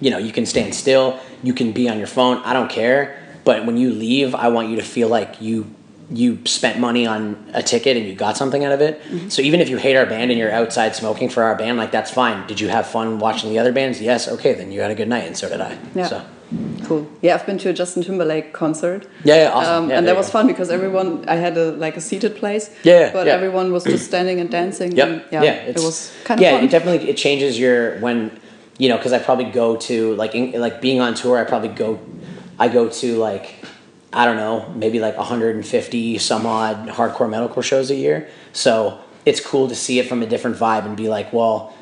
you 0.00 0.10
know 0.10 0.18
you 0.18 0.32
can 0.32 0.46
stand 0.46 0.74
still. 0.74 1.18
You 1.42 1.52
can 1.54 1.72
be 1.72 1.88
on 1.88 1.98
your 1.98 2.06
phone. 2.06 2.38
I 2.38 2.52
don't 2.52 2.70
care. 2.70 3.20
But 3.44 3.66
when 3.66 3.76
you 3.76 3.92
leave, 3.92 4.34
I 4.34 4.48
want 4.48 4.70
you 4.70 4.76
to 4.76 4.82
feel 4.82 5.08
like 5.08 5.40
you 5.40 5.66
you 6.10 6.38
spent 6.44 6.78
money 6.78 7.06
on 7.06 7.50
a 7.54 7.62
ticket 7.62 7.96
and 7.96 8.06
you 8.06 8.14
got 8.14 8.36
something 8.36 8.64
out 8.64 8.72
of 8.72 8.80
it. 8.80 9.02
Mm-hmm. 9.02 9.28
So 9.28 9.42
even 9.42 9.60
if 9.60 9.68
you 9.68 9.78
hate 9.78 9.96
our 9.96 10.06
band 10.06 10.30
and 10.30 10.38
you're 10.38 10.52
outside 10.52 10.94
smoking 10.94 11.28
for 11.28 11.42
our 11.42 11.56
band, 11.56 11.78
like 11.78 11.92
that's 11.92 12.10
fine. 12.10 12.46
Did 12.46 12.60
you 12.60 12.68
have 12.68 12.86
fun 12.86 13.18
watching 13.18 13.50
the 13.50 13.58
other 13.58 13.72
bands? 13.72 14.00
Yes. 14.00 14.28
Okay, 14.28 14.54
then 14.54 14.70
you 14.70 14.80
had 14.80 14.90
a 14.90 14.94
good 14.94 15.08
night, 15.08 15.26
and 15.26 15.36
so 15.36 15.48
did 15.48 15.60
I. 15.60 15.78
Yeah. 15.94 16.06
So. 16.06 16.26
Cool. 16.84 17.10
Yeah, 17.22 17.34
I've 17.34 17.46
been 17.46 17.58
to 17.58 17.70
a 17.70 17.72
Justin 17.72 18.02
Timberlake 18.02 18.52
concert. 18.52 19.08
Yeah, 19.24 19.44
yeah 19.44 19.50
awesome. 19.50 19.84
Um, 19.84 19.90
yeah, 19.90 19.98
and 19.98 20.06
that 20.06 20.16
was 20.16 20.30
fun 20.30 20.46
because 20.46 20.70
everyone, 20.70 21.26
I 21.26 21.36
had 21.36 21.56
a 21.56 21.72
like 21.72 21.96
a 21.96 22.00
seated 22.00 22.36
place. 22.36 22.70
Yeah, 22.84 23.12
but 23.12 23.26
yeah. 23.26 23.32
everyone 23.32 23.72
was 23.72 23.84
just 23.84 24.04
standing 24.04 24.38
and 24.40 24.50
dancing. 24.50 24.92
Yep. 24.92 25.08
And 25.08 25.24
yeah, 25.32 25.42
yeah, 25.42 25.52
it 25.52 25.76
was 25.76 26.14
kind 26.24 26.38
of 26.38 26.42
yeah. 26.42 26.56
Fun. 26.56 26.64
It 26.64 26.70
definitely 26.70 27.08
it 27.08 27.16
changes 27.16 27.58
your 27.58 27.98
when 28.00 28.38
you 28.78 28.88
know 28.88 28.96
because 28.96 29.12
I 29.12 29.18
probably 29.18 29.46
go 29.46 29.76
to 29.76 30.14
like 30.16 30.34
in, 30.34 30.60
like 30.60 30.80
being 30.80 31.00
on 31.00 31.14
tour. 31.14 31.38
I 31.38 31.44
probably 31.44 31.68
go, 31.68 32.00
I 32.58 32.68
go 32.68 32.88
to 32.88 33.16
like 33.16 33.56
I 34.14 34.24
don't 34.26 34.36
know, 34.36 34.72
maybe 34.76 35.00
like 35.00 35.16
150 35.16 36.18
some 36.18 36.46
odd 36.46 36.88
hardcore 36.88 37.28
metalcore 37.28 37.64
shows 37.64 37.90
a 37.90 37.96
year. 37.96 38.28
So 38.52 39.00
it's 39.26 39.40
cool 39.40 39.68
to 39.68 39.74
see 39.74 39.98
it 39.98 40.08
from 40.08 40.22
a 40.22 40.26
different 40.26 40.56
vibe 40.56 40.84
and 40.84 40.96
be 40.96 41.08
like, 41.08 41.32
well, 41.32 41.74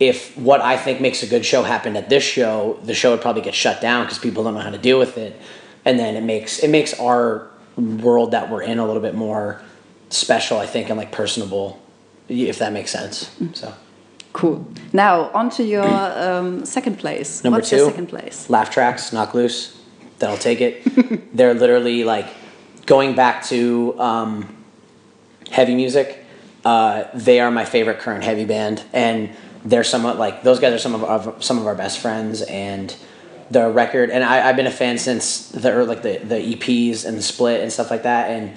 if 0.00 0.36
what 0.36 0.60
I 0.62 0.76
think 0.76 1.00
makes 1.00 1.22
a 1.22 1.26
good 1.26 1.44
show 1.44 1.62
happened 1.62 1.96
at 1.96 2.08
this 2.08 2.24
show, 2.24 2.78
the 2.82 2.94
show 2.94 3.10
would 3.10 3.20
probably 3.20 3.42
get 3.42 3.54
shut 3.54 3.80
down 3.80 4.04
because 4.04 4.18
people 4.18 4.42
don't 4.44 4.54
know 4.54 4.60
how 4.60 4.70
to 4.70 4.78
deal 4.78 4.98
with 4.98 5.18
it, 5.18 5.38
and 5.84 5.98
then 5.98 6.16
it 6.16 6.22
makes 6.22 6.58
it 6.58 6.68
makes 6.68 6.98
our 6.98 7.48
world 7.76 8.30
that 8.32 8.50
we're 8.50 8.62
in 8.62 8.78
a 8.78 8.86
little 8.86 9.02
bit 9.02 9.14
more 9.14 9.60
special, 10.08 10.58
I 10.58 10.66
think, 10.66 10.88
and 10.88 10.98
like 10.98 11.12
personable, 11.12 11.80
if 12.28 12.58
that 12.58 12.72
makes 12.72 12.90
sense. 12.90 13.30
So. 13.52 13.74
Cool. 14.34 14.66
Now 14.92 15.30
on 15.30 15.48
to 15.50 15.64
your 15.64 15.86
um, 15.86 16.66
second 16.66 16.98
place. 16.98 17.42
Number 17.42 17.58
What's 17.58 17.70
two. 17.70 17.76
Your 17.76 17.90
second 17.90 18.08
place. 18.08 18.50
Laugh 18.50 18.70
tracks, 18.70 19.12
knock 19.12 19.32
loose 19.32 19.80
then 20.18 20.30
I'll 20.30 20.38
take 20.38 20.60
it. 20.60 20.82
They're 21.36 21.54
literally 21.54 22.04
like 22.04 22.26
going 22.86 23.14
back 23.14 23.44
to 23.46 23.94
um, 23.98 24.64
heavy 25.50 25.74
music. 25.74 26.24
Uh, 26.64 27.04
they 27.14 27.40
are 27.40 27.50
my 27.50 27.64
favorite 27.64 27.98
current 27.98 28.24
heavy 28.24 28.46
band, 28.46 28.82
and 28.94 29.30
they're 29.66 29.84
somewhat 29.84 30.18
like 30.18 30.42
those 30.42 30.60
guys 30.60 30.72
are 30.72 30.78
some 30.78 30.94
of 30.94 31.04
our, 31.04 31.42
some 31.42 31.58
of 31.58 31.66
our 31.66 31.74
best 31.74 31.98
friends, 31.98 32.40
and 32.40 32.96
the 33.50 33.68
record. 33.68 34.08
And 34.08 34.24
I, 34.24 34.36
have 34.36 34.56
been 34.56 34.66
a 34.66 34.70
fan 34.70 34.96
since 34.96 35.48
the 35.50 35.84
like 35.84 36.00
the 36.00 36.18
the 36.18 36.54
EPs 36.54 37.04
and 37.04 37.18
the 37.18 37.22
split 37.22 37.60
and 37.60 37.70
stuff 37.70 37.90
like 37.90 38.04
that, 38.04 38.30
and 38.30 38.56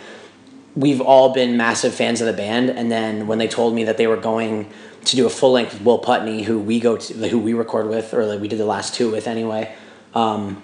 we've 0.74 1.02
all 1.02 1.34
been 1.34 1.58
massive 1.58 1.94
fans 1.94 2.22
of 2.22 2.28
the 2.28 2.34
band. 2.34 2.70
And 2.70 2.90
then 2.90 3.28
when 3.28 3.40
they 3.40 3.48
told 3.50 3.76
me 3.76 3.84
that 3.84 3.98
they 3.98 4.08
were 4.08 4.16
going 4.16 4.72
to 5.08 5.16
do 5.16 5.26
a 5.26 5.30
full 5.30 5.52
length 5.52 5.74
with 5.74 5.82
Will 5.84 6.00
Putney, 6.00 6.44
who 6.44 6.60
we 6.60 6.80
go 6.80 6.98
to, 6.98 7.28
who 7.30 7.40
we 7.40 7.54
record 7.54 7.88
with, 7.88 8.14
or 8.14 8.26
like 8.26 8.40
we 8.40 8.48
did 8.48 8.60
the 8.60 8.66
last 8.66 8.94
two 8.94 9.12
with 9.12 9.28
anyway. 9.28 9.74
Um, 10.14 10.64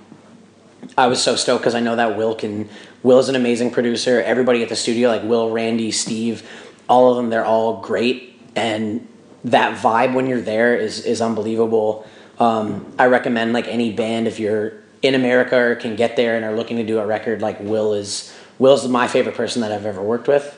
I 0.98 1.08
was 1.08 1.22
so 1.22 1.36
stoked 1.36 1.62
because 1.62 1.76
I 1.76 1.80
know 1.80 1.96
that 1.96 2.18
Will 2.18 2.36
can. 2.36 2.70
Will 3.04 3.20
is 3.20 3.30
an 3.30 3.36
amazing 3.36 3.72
producer. 3.72 4.22
Everybody 4.22 4.64
at 4.64 4.70
the 4.70 4.76
studio, 4.76 5.10
like 5.10 5.24
Will, 5.24 5.50
Randy, 5.50 5.92
Steve, 5.92 6.50
all 6.88 7.10
of 7.10 7.18
them, 7.18 7.30
they're 7.30 7.46
all 7.46 7.82
great, 7.82 8.40
and 8.56 9.08
that 9.44 9.78
vibe 9.82 10.14
when 10.14 10.28
you're 10.28 10.42
there 10.42 10.76
is 10.76 11.06
is 11.06 11.22
unbelievable. 11.22 12.08
Um, 12.40 12.94
I 12.98 13.08
recommend 13.08 13.54
like 13.54 13.68
any 13.68 13.92
band 13.92 14.28
if 14.28 14.40
you're 14.40 14.74
in 15.02 15.16
America 15.16 15.58
or 15.58 15.76
can 15.76 15.96
get 15.96 16.16
there 16.16 16.36
and 16.36 16.46
are 16.46 16.56
looking 16.56 16.78
to 16.78 16.84
do 16.84 17.00
a 17.00 17.06
record, 17.06 17.42
like 17.42 17.60
Will 17.60 17.94
is 17.94 18.34
Will's 18.58 18.88
my 18.88 19.08
favorite 19.08 19.36
person 19.36 19.62
that 19.62 19.72
I've 19.72 19.86
ever 19.86 20.02
worked 20.02 20.28
with. 20.28 20.58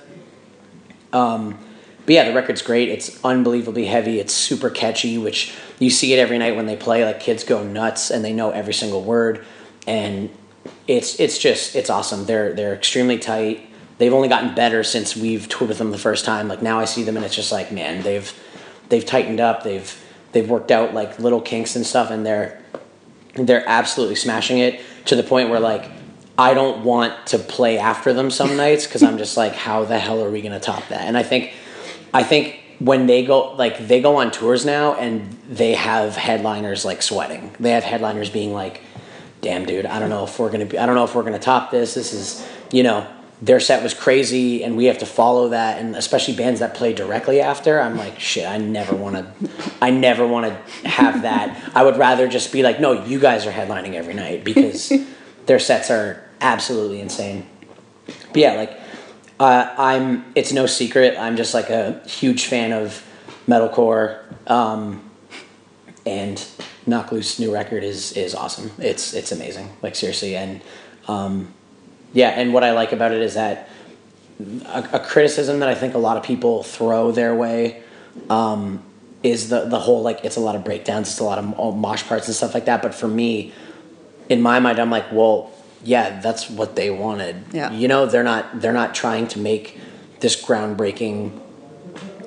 Um, 1.11 1.57
but 2.05 2.13
yeah, 2.13 2.29
the 2.29 2.35
record's 2.35 2.61
great. 2.61 2.89
It's 2.89 3.23
unbelievably 3.23 3.85
heavy. 3.85 4.19
It's 4.19 4.33
super 4.33 4.69
catchy, 4.69 5.17
which 5.17 5.53
you 5.79 5.89
see 5.89 6.13
it 6.13 6.19
every 6.19 6.37
night 6.37 6.55
when 6.55 6.65
they 6.65 6.75
play. 6.75 7.03
Like 7.03 7.19
kids 7.19 7.43
go 7.43 7.63
nuts 7.63 8.11
and 8.11 8.23
they 8.23 8.33
know 8.33 8.51
every 8.51 8.73
single 8.73 9.03
word, 9.03 9.43
and 9.87 10.29
it's 10.87 11.19
it's 11.19 11.37
just 11.37 11.75
it's 11.75 11.89
awesome. 11.89 12.25
They're 12.25 12.53
they're 12.53 12.73
extremely 12.73 13.17
tight. 13.17 13.69
They've 13.97 14.13
only 14.13 14.27
gotten 14.27 14.53
better 14.53 14.83
since 14.83 15.15
we've 15.15 15.47
toured 15.47 15.69
with 15.69 15.77
them 15.77 15.91
the 15.91 15.97
first 15.97 16.25
time. 16.25 16.47
Like 16.47 16.61
now 16.61 16.79
I 16.79 16.85
see 16.85 17.03
them 17.03 17.15
and 17.15 17.25
it's 17.25 17.35
just 17.35 17.51
like 17.51 17.71
man, 17.71 18.03
they've 18.03 18.31
they've 18.89 19.05
tightened 19.05 19.39
up. 19.39 19.63
They've 19.63 20.01
they've 20.31 20.49
worked 20.49 20.71
out 20.71 20.93
like 20.93 21.17
little 21.17 21.41
kinks 21.41 21.75
and 21.75 21.85
stuff, 21.85 22.11
and 22.11 22.25
they're 22.25 22.61
they're 23.35 23.67
absolutely 23.67 24.15
smashing 24.15 24.59
it 24.59 24.81
to 25.05 25.15
the 25.15 25.23
point 25.23 25.49
where 25.49 25.59
like 25.59 25.89
I 26.37 26.53
don't 26.53 26.83
want 26.83 27.27
to 27.27 27.39
play 27.39 27.77
after 27.77 28.13
them 28.13 28.29
some 28.29 28.57
nights 28.57 28.85
because 28.85 29.03
I'm 29.03 29.17
just 29.17 29.37
like, 29.37 29.53
how 29.53 29.85
the 29.85 29.97
hell 29.97 30.23
are 30.23 30.29
we 30.29 30.41
gonna 30.41 30.59
top 30.59 30.87
that? 30.89 31.01
And 31.01 31.17
I 31.17 31.23
think, 31.23 31.53
I 32.15 32.23
think 32.23 32.61
when 32.79 33.07
they 33.07 33.25
go 33.25 33.53
like 33.55 33.87
they 33.87 34.01
go 34.01 34.17
on 34.17 34.31
tours 34.31 34.65
now 34.65 34.95
and 34.95 35.31
they 35.49 35.73
have 35.73 36.15
headliners 36.15 36.85
like 36.85 37.01
sweating. 37.01 37.53
They 37.59 37.71
have 37.71 37.83
headliners 37.83 38.29
being 38.29 38.53
like, 38.53 38.81
"Damn, 39.41 39.65
dude, 39.65 39.85
I 39.85 39.99
don't 39.99 40.09
know 40.09 40.23
if 40.23 40.39
we're 40.39 40.49
gonna 40.49 40.65
be, 40.65 40.77
I 40.79 40.85
don't 40.85 40.95
know 40.95 41.03
if 41.03 41.13
we're 41.13 41.23
gonna 41.23 41.39
top 41.39 41.71
this. 41.71 41.93
This 41.93 42.13
is, 42.13 42.47
you 42.71 42.83
know." 42.83 43.05
Their 43.41 43.59
set 43.59 43.83
was 43.83 43.93
crazy, 43.93 44.63
and 44.63 44.77
we 44.77 44.85
have 44.85 44.99
to 44.99 45.05
follow 45.05 45.49
that. 45.49 45.79
And 45.79 45.93
especially 45.93 46.35
bands 46.35 46.61
that 46.61 46.73
play 46.73 46.93
directly 46.93 47.41
after, 47.41 47.81
I'm 47.81 47.97
like, 47.97 48.17
shit. 48.17 48.47
I 48.47 48.57
never 48.57 48.95
want 48.95 49.17
to, 49.17 49.49
I 49.81 49.89
never 49.89 50.25
want 50.25 50.45
to 50.47 50.87
have 50.87 51.23
that. 51.23 51.71
I 51.75 51.83
would 51.83 51.97
rather 51.97 52.29
just 52.29 52.53
be 52.53 52.63
like, 52.63 52.79
no, 52.79 52.93
you 52.93 53.19
guys 53.19 53.45
are 53.45 53.51
headlining 53.51 53.93
every 53.93 54.13
night 54.13 54.45
because 54.45 54.91
their 55.47 55.59
sets 55.59 55.91
are 55.91 56.23
absolutely 56.39 57.01
insane. 57.01 57.45
But 58.07 58.37
yeah, 58.37 58.53
like 58.53 58.79
uh, 59.39 59.73
I'm. 59.77 60.25
It's 60.35 60.53
no 60.53 60.65
secret. 60.65 61.17
I'm 61.17 61.35
just 61.35 61.53
like 61.53 61.69
a 61.69 62.01
huge 62.07 62.45
fan 62.45 62.71
of 62.71 63.05
metalcore, 63.47 64.19
um, 64.49 65.09
and 66.05 66.43
Knock 66.85 67.11
Loose 67.11 67.39
new 67.39 67.53
record 67.53 67.83
is 67.83 68.13
is 68.13 68.33
awesome. 68.33 68.71
It's 68.77 69.13
it's 69.13 69.31
amazing. 69.31 69.75
Like 69.81 69.95
seriously, 69.95 70.35
and 70.35 70.61
um, 71.07 71.53
yeah, 72.13 72.29
and 72.29 72.53
what 72.53 72.63
I 72.63 72.71
like 72.71 72.93
about 72.93 73.11
it 73.11 73.21
is 73.21 73.33
that 73.33 73.69
a, 74.39 74.89
a, 74.93 74.99
criticism 74.99 75.59
that 75.59 75.69
I 75.69 75.75
think 75.75 75.93
a 75.93 75.99
lot 75.99 76.17
of 76.17 76.23
people 76.23 76.63
throw 76.63 77.11
their 77.11 77.35
way. 77.35 77.83
Um, 78.29 78.83
is 79.23 79.49
the 79.49 79.65
the 79.65 79.79
whole 79.79 80.03
like 80.03 80.23
it's 80.23 80.37
a 80.37 80.39
lot 80.39 80.55
of 80.55 80.63
breakdowns, 80.63 81.09
it's 81.09 81.19
a 81.19 81.23
lot 81.23 81.39
of 81.39 81.75
mosh 81.75 82.03
parts 82.03 82.27
and 82.27 82.35
stuff 82.35 82.53
like 82.53 82.65
that. 82.65 82.81
But 82.81 82.93
for 82.93 83.07
me, 83.07 83.53
in 84.29 84.41
my 84.41 84.59
mind, 84.59 84.79
I'm 84.79 84.91
like, 84.91 85.11
well, 85.11 85.51
yeah, 85.85 86.19
that's 86.19 86.49
what 86.49 86.75
they 86.75 86.89
wanted. 86.89 87.43
Yeah. 87.53 87.71
You 87.71 87.87
know, 87.87 88.05
they're 88.05 88.23
not 88.23 88.59
they're 88.59 88.73
not 88.73 88.93
trying 88.95 89.27
to 89.29 89.39
make 89.39 89.79
this 90.19 90.41
groundbreaking 90.41 91.41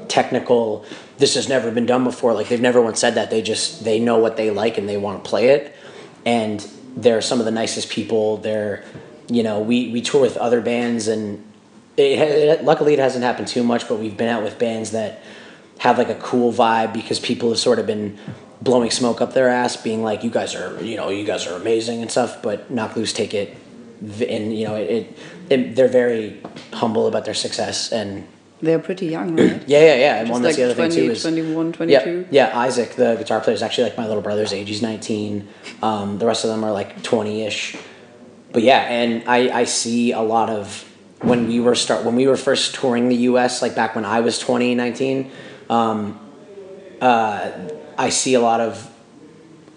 technical 0.09 0.87
this 1.19 1.35
has 1.35 1.49
never 1.49 1.71
been 1.71 1.85
done 1.85 2.05
before. 2.05 2.33
Like 2.33 2.49
they've 2.49 2.61
never 2.61 2.81
once 2.81 3.01
said 3.01 3.17
that. 3.17 3.31
They 3.31 3.43
just 3.43 3.85
they 3.85 3.99
know 3.99 4.19
what 4.19 4.37
they 4.37 4.51
like 4.51 4.79
and 4.79 4.89
they 4.89 4.97
want 4.97 5.23
to 5.23 5.29
play 5.29 5.49
it. 5.49 5.75
And 6.25 6.61
they're 6.97 7.21
some 7.21 7.41
of 7.41 7.45
the 7.45 7.51
nicest 7.51 7.91
people. 7.91 8.39
They're 8.39 8.85
you 9.29 9.43
know, 9.43 9.61
we 9.61 9.91
we 9.91 10.01
tour 10.01 10.21
with 10.21 10.37
other 10.37 10.61
bands 10.61 11.09
and 11.09 11.45
it, 11.97 12.19
it 12.19 12.65
luckily 12.65 12.95
it 12.95 13.01
hasn't 13.01 13.25
happened 13.25 13.49
too 13.49 13.65
much, 13.65 13.89
but 13.89 13.99
we've 13.99 14.17
been 14.17 14.29
out 14.29 14.43
with 14.43 14.59
bands 14.59 14.93
that 14.93 15.23
have 15.79 15.99
like 15.99 16.09
a 16.09 16.15
cool 16.15 16.53
vibe 16.53 16.93
because 16.93 17.19
people 17.21 17.51
have 17.51 17.59
sort 17.59 17.79
of 17.79 17.87
been 17.87 18.19
blowing 18.63 18.91
smoke 18.91 19.21
up 19.21 19.35
their 19.35 19.49
ass, 19.49 19.77
being 19.77 20.03
like, 20.03 20.25
"You 20.25 20.31
guys 20.31 20.55
are, 20.55 20.83
you 20.83 20.97
know, 20.97 21.11
you 21.11 21.25
guys 21.25 21.47
are 21.47 21.55
amazing 21.55 22.03
and 22.03 22.11
stuff." 22.11 22.43
But 22.43 22.71
Knocked 22.71 22.97
Loose 22.97 23.13
take 23.13 23.35
it, 23.35 23.57
and 24.01 24.57
you 24.57 24.67
know, 24.67 24.75
it, 24.75 24.91
it, 24.91 25.19
it 25.51 25.77
they're 25.77 25.89
very 25.89 26.41
humble 26.73 27.07
about 27.07 27.25
their 27.25 27.35
success 27.35 27.93
and. 27.93 28.27
They're 28.61 28.81
pretty 28.81 29.07
young, 29.07 29.37
right? 29.37 29.63
yeah, 29.69 29.79
yeah, 29.79 29.95
yeah. 29.95 30.21
And 30.21 30.31
one 30.31 30.43
that's 30.43 30.55
like 30.55 30.57
the 30.57 30.65
other 30.65 30.75
20, 30.75 30.95
thing 30.97 31.07
too 31.07 31.13
is 31.13 31.23
21, 31.23 31.73
22. 31.75 32.27
Yeah, 32.33 32.49
yeah. 32.49 32.59
Isaac, 32.59 32.97
the 32.97 33.15
guitar 33.15 33.41
player, 33.41 33.55
is 33.55 33.63
actually 33.63 33.85
like 33.85 33.97
my 33.97 34.09
little 34.09 34.21
brother's 34.21 34.53
age. 34.53 34.67
He's 34.67 34.83
nineteen. 34.83 35.47
Um, 35.81 36.19
the 36.19 36.27
rest 36.27 36.43
of 36.43 36.51
them 36.51 36.65
are 36.65 36.73
like 36.73 37.05
twenty 37.05 37.45
ish. 37.45 37.77
But 38.53 38.65
yeah, 38.65 38.81
and 38.81 39.23
I 39.29 39.61
I 39.61 39.65
see 39.65 40.11
a 40.11 40.23
lot 40.23 40.51
of 40.51 40.89
when 41.21 41.49
we 41.49 41.61
were 41.61 41.75
start 41.75 42.05
when 42.05 42.17
we 42.17 42.27
were 42.27 42.37
first 42.37 42.75
touring 42.75 43.09
the 43.09 43.17
U.S. 43.17 43.63
like 43.63 43.75
back 43.75 43.95
when 43.95 44.05
I 44.05 44.21
was 44.21 44.39
20, 44.39 44.75
19, 44.75 45.31
um, 45.69 46.19
uh, 47.01 47.51
I 47.99 48.11
see 48.11 48.35
a 48.35 48.41
lot 48.41 48.61
of 48.61 48.91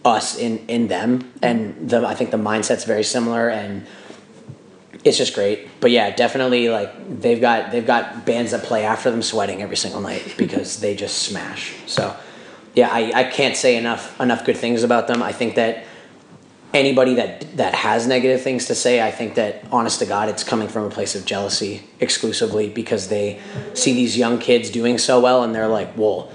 us 0.06 0.38
in 0.38 0.60
in 0.68 0.88
them, 0.88 1.34
and 1.42 1.90
the 1.90 2.06
I 2.06 2.16
think 2.16 2.32
the 2.32 2.38
mindset's 2.38 2.86
very 2.86 3.04
similar, 3.04 3.50
and 3.50 3.86
it's 5.04 5.18
just 5.18 5.34
great. 5.34 5.68
But 5.80 5.92
yeah, 5.92 6.16
definitely 6.16 6.70
like 6.70 7.22
they've 7.22 7.42
got 7.42 7.72
they've 7.72 7.86
got 7.86 8.26
bands 8.26 8.52
that 8.52 8.64
play 8.64 8.86
after 8.86 9.12
them 9.12 9.22
sweating 9.22 9.62
every 9.62 9.78
single 9.78 10.02
night 10.02 10.36
because 10.38 10.80
they 10.80 10.96
just 10.96 11.24
smash. 11.24 11.76
So 11.88 12.16
yeah, 12.76 12.90
I, 12.92 13.12
I 13.14 13.24
can't 13.26 13.58
say 13.58 13.76
enough 13.76 14.20
enough 14.22 14.46
good 14.46 14.58
things 14.58 14.84
about 14.84 15.08
them. 15.08 15.22
I 15.22 15.32
think 15.32 15.56
that 15.56 15.86
anybody 16.74 17.16
that 17.16 17.58
that 17.58 17.74
has 17.74 18.08
negative 18.08 18.42
things 18.42 18.66
to 18.68 18.76
say, 18.76 19.02
I 19.06 19.12
think 19.12 19.36
that 19.36 19.66
honest 19.72 20.00
to 20.00 20.06
God, 20.06 20.30
it's 20.30 20.44
coming 20.44 20.68
from 20.68 20.86
a 20.86 20.90
place 20.90 21.16
of 21.16 21.26
jealousy 21.26 21.84
exclusively 22.00 22.70
because 22.70 23.10
they 23.10 23.40
see 23.74 23.94
these 23.94 24.18
young 24.18 24.40
kids 24.40 24.70
doing 24.70 24.98
so 24.98 25.20
well 25.20 25.44
and 25.44 25.54
they're 25.54 25.68
like, 25.68 25.98
well, 25.98 26.32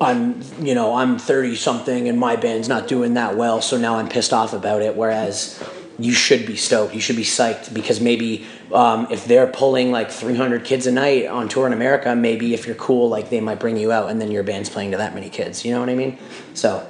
I'm 0.00 0.42
you 0.60 0.74
know 0.74 0.94
I'm 0.94 1.18
thirty 1.18 1.56
something 1.56 2.08
and 2.08 2.18
my 2.18 2.36
band's 2.36 2.68
not 2.68 2.88
doing 2.88 3.14
that 3.14 3.36
well, 3.36 3.60
so 3.60 3.76
now 3.76 3.96
I'm 3.96 4.08
pissed 4.08 4.32
off 4.32 4.52
about 4.52 4.80
it. 4.80 4.96
Whereas 4.96 5.62
you 5.98 6.12
should 6.12 6.46
be 6.46 6.56
stoked, 6.56 6.94
you 6.94 7.00
should 7.00 7.16
be 7.16 7.24
psyched 7.24 7.74
because 7.74 8.00
maybe 8.00 8.46
um, 8.72 9.06
if 9.10 9.26
they're 9.26 9.46
pulling 9.46 9.92
like 9.92 10.10
300 10.10 10.64
kids 10.64 10.86
a 10.86 10.92
night 10.92 11.26
on 11.26 11.48
tour 11.48 11.66
in 11.66 11.74
America, 11.74 12.16
maybe 12.16 12.54
if 12.54 12.66
you're 12.66 12.76
cool, 12.76 13.10
like 13.10 13.28
they 13.28 13.40
might 13.40 13.60
bring 13.60 13.76
you 13.76 13.92
out 13.92 14.08
and 14.08 14.20
then 14.20 14.30
your 14.30 14.42
band's 14.42 14.70
playing 14.70 14.92
to 14.92 14.96
that 14.96 15.14
many 15.14 15.28
kids. 15.28 15.64
You 15.64 15.74
know 15.74 15.80
what 15.80 15.90
I 15.90 15.94
mean? 15.94 16.18
So 16.54 16.88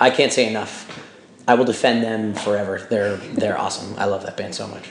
I 0.00 0.08
can't 0.10 0.32
say 0.32 0.48
enough. 0.48 0.90
I 1.46 1.54
will 1.54 1.66
defend 1.66 2.02
them 2.02 2.32
forever. 2.32 2.86
They're 2.88 3.16
they're 3.16 3.58
awesome. 3.58 3.94
I 3.98 4.06
love 4.06 4.22
that 4.22 4.38
band 4.38 4.54
so 4.54 4.66
much. 4.66 4.88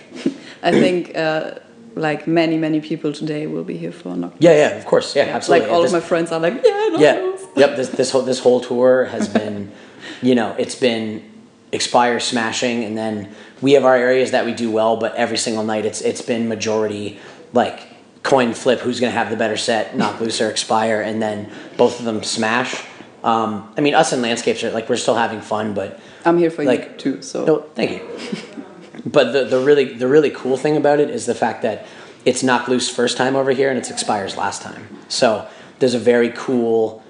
I 0.62 0.72
think. 0.72 1.18
Uh, 1.18 1.56
like 1.95 2.27
many 2.27 2.57
many 2.57 2.81
people 2.81 3.13
today 3.13 3.47
will 3.47 3.63
be 3.63 3.77
here 3.77 3.91
for 3.91 4.15
Knocked 4.15 4.38
Yeah, 4.41 4.53
yeah, 4.53 4.77
of 4.77 4.85
course, 4.85 5.15
yeah, 5.15 5.23
absolutely. 5.23 5.67
Like 5.67 5.75
all 5.75 5.81
this, 5.81 5.93
of 5.93 6.01
my 6.01 6.07
friends 6.07 6.31
are 6.31 6.39
like, 6.39 6.62
yeah, 6.63 6.97
yeah, 6.97 7.38
yep. 7.55 7.75
This 7.75 7.89
this 7.89 8.12
whole 8.12 8.21
this 8.21 8.39
whole 8.39 8.62
tour 8.62 9.05
has 9.05 9.27
been, 9.27 9.71
you 10.21 10.35
know, 10.35 10.55
it's 10.57 10.75
been 10.75 11.29
expire 11.71 12.19
smashing, 12.19 12.83
and 12.83 12.97
then 12.97 13.33
we 13.62 13.73
have 13.73 13.85
our 13.85 13.95
areas 13.95 14.31
that 14.31 14.45
we 14.45 14.53
do 14.53 14.71
well, 14.71 14.97
but 14.97 15.15
every 15.15 15.38
single 15.38 15.63
night 15.63 15.85
it's 15.85 16.01
it's 16.01 16.21
been 16.21 16.47
majority 16.47 17.19
like 17.53 17.88
coin 18.23 18.53
flip 18.53 18.79
who's 18.79 19.00
going 19.00 19.12
to 19.12 19.17
have 19.17 19.29
the 19.29 19.35
better 19.35 19.57
set, 19.57 19.95
Knocked 19.95 20.21
Loose 20.21 20.41
or 20.41 20.50
expire, 20.50 21.01
and 21.01 21.21
then 21.21 21.51
both 21.77 22.00
of 22.00 22.05
them 22.05 22.23
smash. 22.23 22.83
Um, 23.23 23.73
I 23.77 23.81
mean, 23.81 23.95
us 23.95 24.12
and 24.12 24.21
landscapes 24.21 24.63
are 24.63 24.71
like 24.71 24.89
we're 24.89 24.97
still 24.97 25.15
having 25.15 25.41
fun, 25.41 25.73
but 25.73 26.00
I'm 26.25 26.38
here 26.38 26.50
for 26.50 26.63
like, 26.63 26.91
you 26.91 26.97
too. 26.97 27.21
So 27.21 27.45
no, 27.45 27.59
thank 27.75 27.91
you. 27.91 28.65
but 29.05 29.33
the 29.33 29.45
the 29.45 29.60
really 29.60 29.93
the 29.93 30.07
really 30.07 30.29
cool 30.29 30.57
thing 30.57 30.77
about 30.77 31.00
it 31.00 31.10
is 31.10 31.25
the 31.25 31.36
fact 31.36 31.62
that 31.63 31.86
it's 32.25 32.43
Knocked 32.43 32.69
Loose 32.69 32.89
first 32.89 33.17
time 33.17 33.36
over 33.36 33.51
here 33.51 33.69
and 33.69 33.77
it's 33.77 33.91
expires 33.91 34.38
last 34.38 34.62
time. 34.62 34.88
So 35.10 35.48
there's 35.79 35.93
a 35.93 36.00
very 36.00 36.29
cool, 36.29 37.03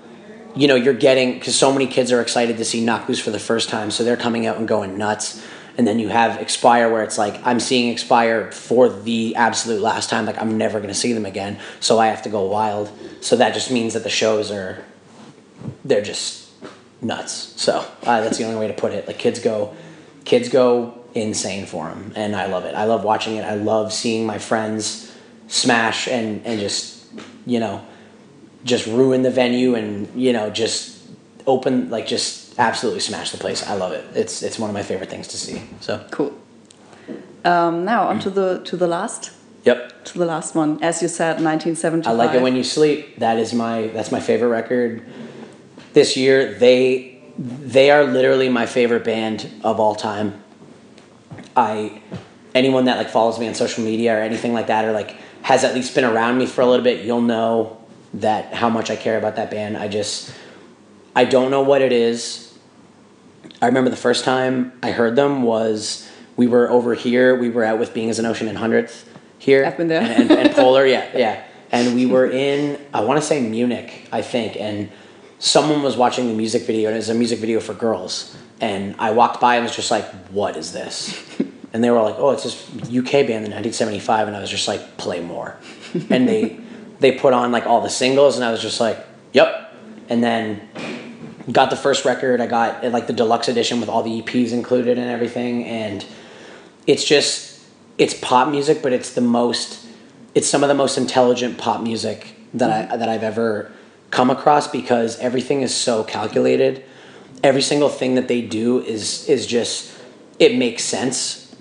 you 0.56 0.68
know, 0.68 0.76
you're 0.76 0.94
getting 0.94 1.34
because 1.34 1.56
so 1.56 1.72
many 1.72 1.86
kids 1.86 2.12
are 2.12 2.22
excited 2.22 2.58
to 2.58 2.66
see 2.66 2.84
Knocked 2.84 3.10
Loose 3.10 3.20
for 3.20 3.32
the 3.32 3.40
first 3.40 3.70
time, 3.70 3.92
so 3.92 4.04
they're 4.04 4.18
coming 4.18 4.46
out 4.46 4.58
and 4.58 4.68
going 4.68 4.98
nuts. 4.98 5.46
And 5.76 5.88
then 5.88 5.98
you 5.98 6.10
have 6.10 6.40
expire 6.40 6.92
where 6.92 7.04
it's 7.04 7.18
like 7.18 7.40
I'm 7.46 7.60
seeing 7.60 7.92
expire 7.92 8.52
for 8.52 8.90
the 8.90 9.36
absolute 9.36 9.82
last 9.82 10.10
time, 10.10 10.26
like 10.26 10.40
I'm 10.40 10.58
never 10.58 10.80
gonna 10.80 10.94
see 10.94 11.14
them 11.14 11.26
again, 11.26 11.60
so 11.80 12.00
I 12.00 12.08
have 12.08 12.24
to 12.24 12.30
go 12.30 12.46
wild. 12.48 12.92
So 13.22 13.36
that 13.38 13.54
just 13.54 13.72
means 13.72 13.94
that 13.94 14.04
the 14.04 14.10
shows 14.10 14.52
are, 14.52 14.84
they're 15.84 16.04
just 16.04 16.50
nuts. 17.02 17.60
So 17.62 17.86
uh, 18.04 18.22
that's 18.22 18.38
the 18.38 18.44
only 18.46 18.60
way 18.60 18.68
to 18.68 18.74
put 18.74 18.92
it. 18.92 19.08
Like 19.08 19.18
kids 19.18 19.40
go, 19.40 19.76
kids 20.26 20.50
go 20.50 21.03
insane 21.16 21.66
for 21.66 21.90
them, 21.90 22.14
and 22.16 22.36
I 22.36 22.48
love 22.48 22.66
it. 22.66 22.76
I 22.76 22.86
love 22.86 23.04
watching 23.04 23.36
it. 23.36 23.44
I 23.44 23.56
love 23.56 23.94
seeing 23.94 24.26
my 24.26 24.38
friends 24.38 25.12
smash 25.48 26.08
and 26.08 26.46
and 26.46 26.60
just 26.60 27.06
you 27.46 27.60
know 27.60 27.86
just 28.64 28.88
ruin 28.88 29.22
the 29.22 29.30
venue 29.30 29.76
and 29.76 30.10
you 30.20 30.34
know 30.34 30.50
just 30.50 30.94
open 31.46 31.90
like 31.90 32.08
just 32.08 32.58
absolutely 32.60 33.02
smash 33.02 33.32
the 33.32 33.38
place. 33.38 33.68
I 33.68 33.76
love 33.76 33.92
it. 33.92 34.06
It's 34.16 34.42
it's 34.44 34.60
one 34.60 34.70
of 34.70 34.74
my 34.74 34.84
favorite 34.84 35.10
things 35.10 35.28
to 35.30 35.38
see. 35.38 35.62
So 35.80 36.06
cool. 36.12 36.34
Um, 37.46 37.86
now 37.86 38.08
on 38.08 38.20
to 38.20 38.30
the 38.30 38.62
to 38.66 38.78
the 38.78 38.88
last. 38.88 39.32
Yep. 39.66 40.06
To 40.06 40.18
the 40.18 40.26
last 40.26 40.56
one, 40.56 40.84
as 40.84 41.02
you 41.02 41.08
said, 41.08 41.42
1975. 41.42 42.12
I 42.12 42.16
like 42.16 42.36
it 42.36 42.42
when 42.42 42.56
you 42.56 42.64
sleep. 42.64 43.20
That 43.20 43.38
is 43.40 43.54
my 43.54 43.88
that's 43.88 44.12
my 44.12 44.20
favorite 44.20 44.50
record. 44.50 45.06
This 45.94 46.18
year 46.18 46.54
they 46.54 47.22
they 47.38 47.90
are 47.90 48.04
literally 48.04 48.50
my 48.50 48.66
favorite 48.66 49.04
band 49.04 49.50
of 49.64 49.80
all 49.80 49.96
time. 49.96 50.43
I 51.56 52.02
anyone 52.56 52.86
that 52.86 52.98
like 52.98 53.10
follows 53.10 53.40
me 53.40 53.48
on 53.48 53.56
social 53.56 53.84
media 53.84 54.16
or 54.16 54.22
anything 54.22 54.54
like 54.54 54.68
that 54.68 54.86
or 54.86 54.92
like 54.92 55.18
has 55.42 55.64
at 55.64 55.76
least 55.76 55.94
been 55.96 56.06
around 56.06 56.38
me 56.38 56.46
for 56.46 56.62
a 56.62 56.66
little 56.66 56.84
bit, 56.84 57.04
you'll 57.04 57.22
know 57.22 57.84
that 58.14 58.54
how 58.54 58.70
much 58.70 58.90
I 58.90 58.96
care 58.96 59.18
about 59.18 59.36
that 59.36 59.52
band. 59.52 59.78
I 59.78 59.88
just 59.88 60.34
I 61.16 61.26
don't 61.26 61.52
know 61.52 61.62
what 61.62 61.82
it 61.82 61.92
is. 61.92 62.58
I 63.62 63.68
remember 63.68 63.90
the 63.90 63.96
first 63.96 64.26
time 64.26 64.74
I 64.82 64.92
heard 64.92 65.16
them 65.16 65.44
was 65.44 66.10
we 66.36 66.48
were 66.48 66.70
over 66.70 66.94
here. 66.94 67.36
We 67.36 67.50
were 67.50 67.64
out 67.64 67.80
with 67.80 67.94
Being 67.94 68.10
as 68.10 68.20
an 68.20 68.26
Ocean 68.26 68.48
and 68.48 68.58
Hundredth 68.58 69.10
here. 69.38 69.66
I've 69.66 69.78
been 69.78 69.88
there. 69.88 70.02
And, 70.02 70.32
and, 70.32 70.32
and 70.32 70.52
Polar, 70.56 70.86
yeah, 70.86 71.10
yeah. 71.16 71.44
And 71.72 71.96
we 71.96 72.06
were 72.06 72.30
in, 72.30 72.80
I 72.94 73.02
want 73.02 73.20
to 73.20 73.26
say 73.26 73.42
Munich, 73.42 74.08
I 74.12 74.22
think, 74.22 74.58
and 74.58 74.92
someone 75.40 75.82
was 75.82 75.98
watching 75.98 76.28
the 76.28 76.34
music 76.34 76.64
video, 76.64 76.90
and 76.90 76.96
it 76.96 77.00
was 77.00 77.10
a 77.10 77.14
music 77.14 77.40
video 77.40 77.60
for 77.60 77.74
girls. 77.74 78.36
And 78.64 78.96
I 78.98 79.12
walked 79.12 79.42
by 79.42 79.58
and 79.58 79.66
was 79.66 79.76
just 79.76 79.92
like, 79.92 80.06
what 80.32 80.56
is 80.56 80.72
this? 80.72 81.22
And 81.74 81.84
they 81.84 81.90
were 81.90 82.02
like, 82.02 82.16
oh, 82.20 82.30
it's 82.30 82.44
this 82.44 82.70
UK 82.86 83.12
band 83.26 83.46
in 83.46 83.52
1975. 83.52 84.28
And 84.28 84.38
I 84.38 84.40
was 84.40 84.50
just 84.50 84.68
like, 84.68 84.96
play 84.98 85.22
more. 85.22 85.58
and 86.12 86.30
they 86.30 86.60
they 87.00 87.14
put 87.14 87.34
on 87.34 87.52
like 87.52 87.66
all 87.66 87.82
the 87.82 87.90
singles, 87.90 88.36
and 88.36 88.46
I 88.46 88.52
was 88.52 88.62
just 88.62 88.80
like, 88.80 89.04
yep. 89.34 89.74
And 90.08 90.24
then 90.24 90.62
got 91.52 91.72
the 91.72 91.76
first 91.76 92.06
record. 92.06 92.40
I 92.40 92.46
got 92.46 92.86
uh, 92.86 92.90
like 92.90 93.08
the 93.08 93.14
deluxe 93.14 93.48
edition 93.48 93.80
with 93.80 93.90
all 93.90 94.04
the 94.04 94.22
EPs 94.22 94.54
included 94.54 95.00
and 95.00 95.10
everything. 95.10 95.66
And 95.66 96.06
it's 96.86 97.04
just, 97.04 97.60
it's 97.98 98.14
pop 98.14 98.50
music, 98.50 98.84
but 98.84 98.94
it's 98.94 99.16
the 99.16 99.22
most, 99.22 99.86
it's 100.36 100.48
some 100.48 100.64
of 100.64 100.70
the 100.70 100.76
most 100.76 100.98
intelligent 100.98 101.58
pop 101.58 101.82
music 101.82 102.36
that 102.54 102.92
I 102.92 102.96
that 102.96 103.10
I've 103.10 103.24
ever 103.24 103.72
come 104.12 104.30
across 104.30 104.68
because 104.68 105.18
everything 105.20 105.64
is 105.64 105.76
so 105.76 106.04
calculated. 106.04 106.86
Every 107.44 107.62
single 107.62 107.90
thing 107.90 108.16
that 108.16 108.28
they 108.28 108.42
do 108.42 108.82
is 108.82 109.28
is 109.28 109.46
just 109.46 109.94
it 110.40 110.58
makes 110.58 110.84
sense. 110.84 111.54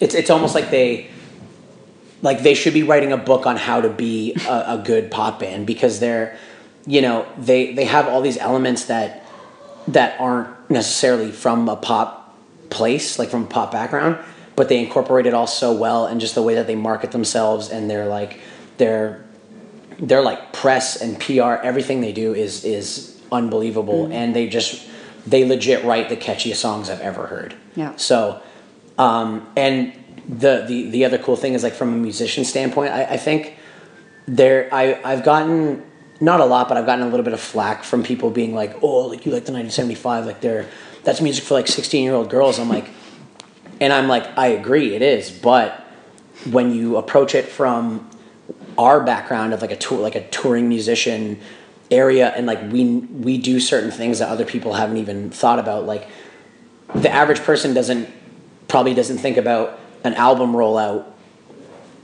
It's 0.00 0.14
it's 0.14 0.30
almost 0.30 0.54
like 0.54 0.70
they 0.70 1.08
like 2.22 2.42
they 2.42 2.54
should 2.54 2.74
be 2.74 2.82
writing 2.82 3.12
a 3.12 3.16
book 3.16 3.46
on 3.46 3.56
how 3.56 3.80
to 3.80 3.88
be 3.88 4.34
a, 4.48 4.64
a 4.68 4.82
good 4.84 5.10
pop 5.10 5.40
band 5.40 5.66
because 5.66 6.00
they're 6.00 6.36
you 6.86 7.02
know 7.02 7.26
they 7.38 7.72
they 7.74 7.84
have 7.84 8.08
all 8.08 8.20
these 8.20 8.38
elements 8.38 8.86
that 8.86 9.24
that 9.88 10.18
aren't 10.20 10.70
necessarily 10.70 11.30
from 11.30 11.68
a 11.68 11.76
pop 11.76 12.36
place 12.70 13.18
like 13.18 13.28
from 13.28 13.44
a 13.44 13.46
pop 13.46 13.70
background 13.70 14.18
but 14.56 14.68
they 14.68 14.78
incorporate 14.78 15.26
it 15.26 15.34
all 15.34 15.46
so 15.46 15.72
well 15.72 16.06
and 16.06 16.20
just 16.20 16.34
the 16.34 16.42
way 16.42 16.54
that 16.54 16.66
they 16.66 16.76
market 16.76 17.10
themselves 17.12 17.68
and 17.68 17.90
they're 17.90 18.06
like 18.06 18.40
they're 18.78 19.24
they're 19.98 20.22
like 20.22 20.52
press 20.52 21.00
and 21.00 21.20
PR 21.20 21.54
everything 21.62 22.00
they 22.00 22.12
do 22.12 22.34
is 22.34 22.64
is 22.64 23.20
unbelievable 23.30 24.04
mm-hmm. 24.04 24.12
and 24.12 24.34
they 24.34 24.48
just 24.48 24.88
they 25.26 25.44
legit 25.44 25.84
write 25.84 26.08
the 26.08 26.16
catchiest 26.16 26.56
songs 26.56 26.90
I've 26.90 27.00
ever 27.00 27.26
heard. 27.26 27.54
Yeah. 27.76 27.96
So 27.96 28.42
um, 28.98 29.48
and 29.56 29.92
the, 30.28 30.64
the 30.66 30.90
the 30.90 31.04
other 31.04 31.18
cool 31.18 31.36
thing 31.36 31.54
is 31.54 31.62
like 31.62 31.74
from 31.74 31.92
a 31.92 31.96
musician 31.96 32.44
standpoint, 32.44 32.92
I, 32.92 33.04
I 33.04 33.16
think 33.16 33.56
there 34.26 34.68
I 34.72 35.00
I've 35.04 35.24
gotten 35.24 35.84
not 36.20 36.40
a 36.40 36.44
lot, 36.44 36.68
but 36.68 36.76
I've 36.76 36.86
gotten 36.86 37.04
a 37.04 37.08
little 37.08 37.24
bit 37.24 37.32
of 37.32 37.40
flack 37.40 37.82
from 37.82 38.02
people 38.02 38.30
being 38.30 38.54
like, 38.54 38.82
"Oh, 38.82 39.06
like 39.06 39.26
you 39.26 39.32
like 39.32 39.44
the 39.44 39.52
1975, 39.52 40.26
like 40.26 40.40
they're 40.40 40.68
that's 41.02 41.20
music 41.20 41.44
for 41.44 41.54
like 41.54 41.66
16 41.66 42.04
year 42.04 42.14
old 42.14 42.30
girls." 42.30 42.58
I'm 42.58 42.68
like, 42.68 42.90
and 43.80 43.92
I'm 43.92 44.08
like, 44.08 44.26
I 44.38 44.48
agree, 44.48 44.94
it 44.94 45.02
is, 45.02 45.30
but 45.30 45.80
when 46.50 46.74
you 46.74 46.96
approach 46.96 47.34
it 47.34 47.46
from 47.46 48.08
our 48.78 49.00
background 49.00 49.52
of 49.52 49.60
like 49.60 49.72
a 49.72 49.76
tour, 49.76 49.98
like 49.98 50.14
a 50.14 50.26
touring 50.28 50.68
musician 50.68 51.40
area, 51.92 52.30
and 52.30 52.46
like 52.46 52.60
we 52.72 52.84
we 52.96 53.38
do 53.38 53.60
certain 53.60 53.90
things 53.90 54.18
that 54.18 54.28
other 54.28 54.44
people 54.44 54.74
haven't 54.74 54.96
even 54.96 55.30
thought 55.30 55.58
about, 55.58 55.84
like 55.84 56.08
the 56.94 57.10
average 57.10 57.40
person 57.40 57.74
doesn't 57.74 58.08
probably 58.68 58.94
doesn't 58.94 59.18
think 59.18 59.36
about 59.36 59.78
an 60.04 60.14
album 60.14 60.52
rollout 60.52 61.06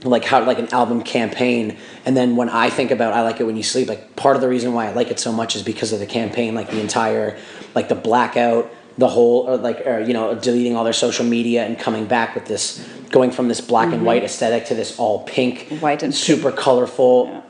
like 0.03 0.23
how 0.23 0.43
like 0.45 0.59
an 0.59 0.71
album 0.73 1.01
campaign. 1.03 1.77
And 2.05 2.15
then 2.15 2.35
when 2.35 2.49
i 2.49 2.69
think 2.69 2.89
about 2.89 3.13
i 3.13 3.21
like 3.21 3.39
it 3.39 3.43
when 3.43 3.57
you 3.57 3.63
sleep 3.63 3.89
like 3.89 4.15
part 4.15 4.35
of 4.35 4.41
the 4.41 4.47
reason 4.47 4.73
why 4.73 4.87
i 4.87 4.93
like 4.93 5.11
it 5.11 5.19
so 5.19 5.31
much 5.31 5.55
is 5.55 5.61
because 5.61 5.91
of 5.91 5.99
the 5.99 6.05
campaign 6.05 6.55
like 6.55 6.69
the 6.69 6.79
entire 6.79 7.37
like 7.75 7.89
the 7.89 7.95
blackout 7.95 8.71
the 8.97 9.07
whole 9.07 9.49
or 9.49 9.57
like 9.57 9.85
or, 9.85 9.99
you 9.99 10.13
know 10.13 10.35
deleting 10.35 10.75
all 10.75 10.83
their 10.83 10.93
social 10.93 11.25
media 11.25 11.65
and 11.65 11.77
coming 11.77 12.05
back 12.05 12.35
with 12.35 12.45
this 12.45 12.85
going 13.09 13.31
from 13.31 13.47
this 13.47 13.61
black 13.61 13.87
and 13.87 13.95
mm-hmm. 13.95 14.05
white 14.05 14.23
aesthetic 14.23 14.65
to 14.65 14.75
this 14.75 14.97
all 14.99 15.23
pink 15.23 15.67
White 15.79 16.03
and 16.03 16.13
super 16.13 16.51
colorful. 16.51 17.43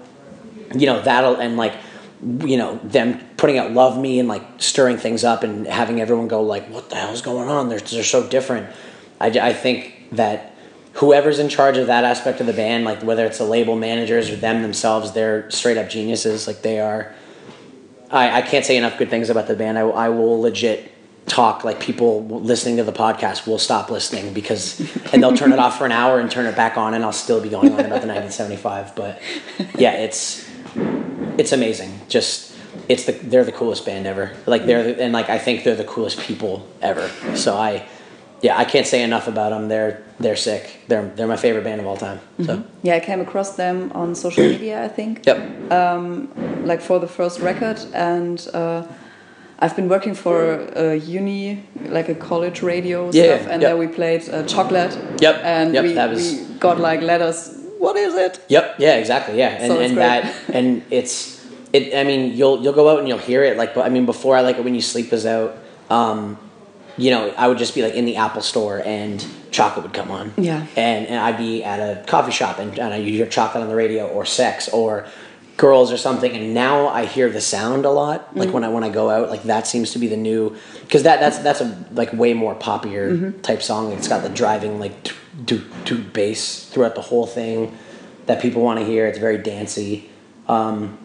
You 0.76 0.86
know 0.86 1.02
that'll 1.02 1.36
and 1.38 1.58
like 1.58 1.74
you 2.22 2.58
know 2.58 2.80
them 2.84 3.20
putting 3.38 3.58
out 3.58 3.72
love 3.72 3.98
me 3.98 4.20
and 4.20 4.28
like 4.28 4.44
stirring 4.58 4.98
things 4.98 5.24
up 5.24 5.44
and 5.44 5.66
having 5.68 6.02
everyone 6.02 6.28
go 6.28 6.42
like 6.42 6.68
what 6.70 6.90
the 6.90 6.96
hell's 6.96 7.22
going 7.22 7.50
on? 7.50 7.70
They're, 7.70 7.80
they're 7.80 8.04
so 8.04 8.28
different. 8.28 8.70
I, 9.20 9.28
I 9.28 9.54
think 9.54 10.10
that 10.12 10.56
whoever's 10.94 11.40
in 11.40 11.50
charge 11.50 11.78
of 11.78 11.88
that 11.88 12.04
aspect 12.04 12.42
of 12.42 12.48
the 12.48 12.54
band 12.54 12.84
like 12.84 13.02
whether 13.04 13.26
it's 13.26 13.38
the 13.38 13.46
label 13.46 13.76
managers 13.76 14.30
or 14.30 14.36
them 14.36 14.62
themselves 14.62 15.14
they're 15.14 15.50
straight 15.52 15.78
up 15.78 15.90
geniuses 15.90 16.48
like 16.48 16.62
they 16.62 16.80
are. 16.80 17.14
I, 18.12 18.40
I 18.40 18.42
can't 18.42 18.66
say 18.66 18.76
enough 18.76 18.98
good 18.98 19.10
things 19.10 19.30
about 19.30 19.48
the 19.48 19.56
band. 19.56 19.78
I, 19.78 19.82
I 19.82 20.10
will 20.10 20.42
legit 20.42 20.92
talk 21.30 21.64
like 21.64 21.80
people 21.80 22.26
listening 22.26 22.78
to 22.78 22.84
the 22.84 22.92
podcast 22.92 23.48
will 23.48 23.60
stop 23.60 23.90
listening 23.90 24.34
because 24.34 24.80
and 25.14 25.22
they'll 25.22 25.38
turn 25.38 25.54
it 25.54 25.60
off 25.60 25.78
for 25.78 25.86
an 25.86 25.92
hour 25.92 26.20
and 26.20 26.30
turn 26.30 26.48
it 26.48 26.56
back 26.56 26.76
on 26.78 26.94
and 26.96 27.06
I'll 27.06 27.14
still 27.14 27.40
be 27.40 27.50
going 27.50 27.72
on 27.72 27.80
about 27.80 28.02
the 28.02 28.08
1975 28.08 28.96
but 28.96 29.22
yeah 29.78 29.94
it's 29.94 30.50
it's 31.40 31.52
amazing. 31.52 31.92
Just 32.10 32.56
it's 32.88 33.06
the 33.06 33.14
they're 33.14 33.46
the 33.46 33.52
coolest 33.52 33.86
band 33.86 34.06
ever. 34.06 34.32
Like 34.46 34.66
they're 34.66 34.84
the, 34.84 35.02
and 35.04 35.14
like 35.14 35.30
I 35.30 35.40
think 35.40 35.64
they're 35.64 35.76
the 35.76 35.84
coolest 35.96 36.20
people 36.20 36.68
ever. 36.82 37.10
So 37.36 37.56
I 37.58 37.88
yeah, 38.42 38.58
I 38.58 38.66
can't 38.66 38.88
say 38.88 39.02
enough 39.04 39.28
about 39.28 39.50
them. 39.52 39.68
They're 39.70 40.04
they're 40.20 40.36
sick. 40.36 40.82
They're 40.88 41.08
they're 41.16 41.28
my 41.28 41.38
favorite 41.38 41.64
band 41.64 41.82
of 41.82 41.88
all 41.88 41.98
time. 41.98 42.20
So 42.46 42.64
Yeah, 42.84 42.96
I 42.96 43.00
came 43.00 43.22
across 43.22 43.56
them 43.56 43.92
on 43.96 44.16
social 44.16 44.44
media, 44.56 44.84
I 44.84 44.88
think. 44.88 45.26
yep. 45.26 45.38
Um, 45.72 46.30
like 46.66 46.82
for 46.82 47.00
the 47.00 47.08
first 47.08 47.40
record 47.40 47.80
and 47.94 48.46
uh, 48.54 48.84
I've 49.62 49.76
been 49.76 49.90
working 49.90 50.14
for 50.16 50.54
a 50.76 50.96
uni, 50.96 51.64
like 51.90 52.08
a 52.08 52.16
college 52.16 52.62
radio 52.62 53.10
Yeah, 53.12 53.24
stuff, 53.38 53.48
and 53.52 53.62
yep. 53.62 53.70
there 53.72 53.78
we 53.78 53.88
played 53.88 54.30
uh, 54.30 54.44
Chocolate. 54.46 54.98
Yep, 55.22 55.42
And 55.44 55.74
yep, 55.74 55.84
we, 55.84 55.94
that 55.94 56.10
was- 56.10 56.32
we 56.34 56.46
got 56.60 56.80
like 56.80 57.02
letters. 57.02 57.56
What 57.80 57.96
is 57.96 58.14
it? 58.14 58.40
Yep. 58.50 58.76
Yeah. 58.78 58.96
Exactly. 58.98 59.38
Yeah. 59.40 59.50
And 59.50 59.72
So 59.72 59.80
and 59.80 59.94
great. 59.96 60.06
that 60.06 60.36
and 60.54 60.84
it's 60.92 61.44
it. 61.74 61.96
I 61.96 62.04
mean, 62.04 62.36
you'll 62.38 62.62
you'll 62.62 62.74
go 62.74 62.90
out 62.90 63.00
and 63.00 63.08
you'll 63.08 63.18
hear 63.18 63.44
it. 63.44 63.58
Like, 63.58 63.74
but 63.74 63.86
I 63.86 63.90
mean, 63.90 64.06
before 64.06 64.38
I 64.38 64.42
like 64.42 64.58
it 64.58 64.64
when 64.64 64.76
you 64.76 64.82
sleep 64.82 65.12
is 65.14 65.26
out. 65.26 65.58
Um, 65.90 66.38
you 66.98 67.12
know, 67.12 67.34
I 67.38 67.48
would 67.48 67.58
just 67.58 67.74
be 67.74 67.82
like 67.82 67.94
in 67.94 68.04
the 68.06 68.18
Apple 68.18 68.42
store 68.42 68.82
and 68.86 69.26
chocolate 69.52 69.84
would 69.86 69.94
come 69.94 70.12
on. 70.12 70.34
Yeah. 70.38 70.68
And, 70.76 71.08
and 71.08 71.16
I'd 71.16 71.38
be 71.38 71.64
at 71.64 71.80
a 71.80 72.04
coffee 72.06 72.32
shop 72.34 72.60
and, 72.60 72.78
and 72.78 72.94
I 72.94 73.00
hear 73.02 73.26
chocolate 73.26 73.64
on 73.64 73.70
the 73.70 73.76
radio 73.76 74.06
or 74.08 74.26
sex 74.26 74.68
or 74.70 75.08
girls 75.56 75.92
or 75.94 75.98
something. 75.98 76.32
And 76.32 76.54
now 76.54 76.90
I 76.90 77.06
hear 77.06 77.30
the 77.30 77.40
sound 77.42 77.86
a 77.86 77.90
lot. 77.90 78.36
Like 78.36 78.52
when 78.54 78.66
I 78.66 78.70
when 78.70 78.84
I 78.84 78.90
go 78.90 79.10
out, 79.10 79.30
like 79.30 79.44
that 79.44 79.66
seems 79.66 79.92
to 79.92 80.00
be 80.00 80.08
the 80.08 80.18
new 80.18 80.58
because 80.82 81.04
that 81.04 81.22
that's 81.22 81.38
that's 81.40 81.62
a 81.62 81.86
like 81.92 82.12
way 82.12 82.34
more 82.34 82.54
poppier 82.54 83.42
type 83.42 83.62
song. 83.62 83.94
It's 83.94 84.08
got 84.10 84.22
the 84.22 84.30
driving 84.30 84.80
like 84.80 85.14
do 85.44 85.64
do 85.86 85.98
bass 85.98 86.66
throughout 86.70 86.96
the 86.96 87.02
whole 87.02 87.26
thing 87.26 87.78
that 88.26 88.42
people 88.42 88.62
want 88.62 88.80
to 88.80 88.86
hear. 88.86 89.08
It's 89.08 89.18
very 89.18 89.38
dancey. 89.38 90.10
Um, 90.48 90.98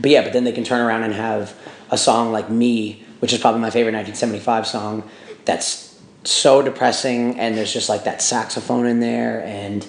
but 0.00 0.10
yeah, 0.10 0.22
but 0.22 0.32
then 0.32 0.44
they 0.44 0.52
can 0.52 0.64
turn 0.64 0.80
around 0.80 1.02
and 1.02 1.14
have 1.14 1.56
a 1.90 1.98
song 1.98 2.32
like 2.32 2.50
Me, 2.50 3.02
which 3.20 3.32
is 3.32 3.40
probably 3.40 3.60
my 3.60 3.70
favorite 3.70 3.94
1975 3.94 4.66
song, 4.66 5.08
that's 5.44 5.98
so 6.24 6.62
depressing, 6.62 7.38
and 7.38 7.56
there's 7.56 7.72
just 7.72 7.88
like 7.88 8.04
that 8.04 8.22
saxophone 8.22 8.86
in 8.86 9.00
there, 9.00 9.42
and 9.44 9.86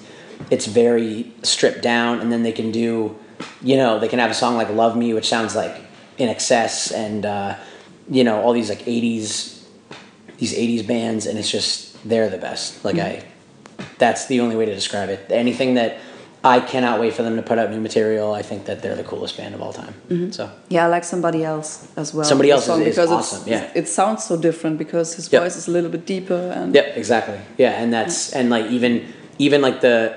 it's 0.52 0.66
very 0.66 1.34
stripped 1.44 1.82
down. 1.82 2.20
And 2.20 2.32
then 2.32 2.44
they 2.44 2.52
can 2.52 2.72
do, 2.72 3.18
you 3.62 3.78
know, 3.78 4.00
they 4.00 4.08
can 4.08 4.20
have 4.20 4.32
a 4.32 4.34
song 4.36 4.56
like 4.56 4.70
Love 4.70 4.98
Me, 4.98 5.14
which 5.14 5.28
sounds 5.28 5.56
like 5.56 5.76
INXS, 6.18 6.94
and, 6.94 7.26
uh, 7.26 7.58
you 8.10 8.24
know, 8.24 8.42
all 8.42 8.54
these 8.54 8.70
like 8.70 8.80
80s, 8.80 9.64
these 10.38 10.54
80s 10.54 10.86
bands, 10.86 11.26
and 11.26 11.40
it's 11.40 11.50
just, 11.50 12.08
they're 12.08 12.30
the 12.30 12.38
best. 12.38 12.84
Like, 12.84 12.98
I, 12.98 13.24
that's 13.98 14.26
the 14.28 14.40
only 14.42 14.56
way 14.56 14.66
to 14.66 14.74
describe 14.74 15.10
it. 15.10 15.26
Anything 15.30 15.76
that 15.76 15.98
I 16.44 16.60
cannot 16.60 17.00
wait 17.00 17.14
for 17.14 17.24
them 17.24 17.36
to 17.38 17.42
put 17.42 17.58
out 17.58 17.72
new 17.72 17.80
material. 17.82 18.34
I 18.34 18.44
think 18.44 18.66
that 18.66 18.82
they're 18.84 18.96
the 18.96 19.04
coolest 19.04 19.36
band 19.36 19.56
of 19.56 19.62
all 19.64 19.74
time. 19.74 19.96
Mm-hmm. 20.10 20.30
So 20.32 20.52
Yeah, 20.70 20.86
I 20.86 20.90
like 20.90 21.04
somebody 21.04 21.44
else 21.44 21.88
as 21.98 22.14
well. 22.14 22.24
Somebody 22.24 22.52
Else 22.52 22.68
is- 22.70 22.98
is 22.98 23.12
awesome, 23.12 23.48
yeah. 23.48 23.72
It 23.74 23.88
sounds 23.88 24.24
so 24.24 24.38
different 24.38 24.78
because 24.78 25.16
his 25.16 25.32
Yep. 25.32 25.42
voice 25.42 25.56
is 25.56 25.68
a 25.68 25.72
little 25.72 25.90
bit 25.90 26.06
deeper 26.06 26.36
and 26.56 26.76
Yep, 26.76 26.98
exactly. 26.98 27.40
Yeah, 27.58 27.72
and 27.82 27.92
that's 27.92 28.32
and 28.34 28.50
like 28.52 28.68
even 28.68 29.12
even 29.40 29.62
like 29.62 29.82
the 29.82 30.14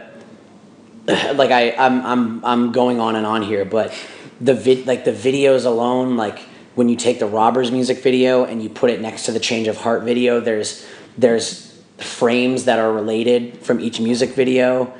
like 1.35 1.51
I 1.51 1.73
I'm 1.79 2.05
I'm 2.05 2.45
I'm 2.45 2.73
going 2.73 3.01
on 3.01 3.17
and 3.17 3.25
on 3.27 3.43
here, 3.43 3.64
but 3.64 3.93
the 4.41 4.55
vid 4.55 4.87
like 4.87 5.05
the 5.05 5.12
videos 5.12 5.64
alone, 5.64 6.17
like 6.17 6.41
when 6.75 6.88
you 6.91 6.97
take 6.97 7.19
the 7.19 7.27
Robbers 7.27 7.73
music 7.73 8.03
video 8.03 8.45
and 8.45 8.62
you 8.62 8.69
put 8.69 8.91
it 8.91 9.01
next 9.01 9.25
to 9.25 9.33
the 9.33 9.41
Change 9.41 9.67
of 9.67 9.79
Heart 9.79 10.03
video, 10.03 10.41
there's 10.41 10.85
there's 11.17 11.67
frames 11.98 12.64
that 12.64 12.78
are 12.78 12.92
related 12.92 13.58
from 13.58 13.80
each 13.80 14.00
music 14.00 14.30
video, 14.30 14.92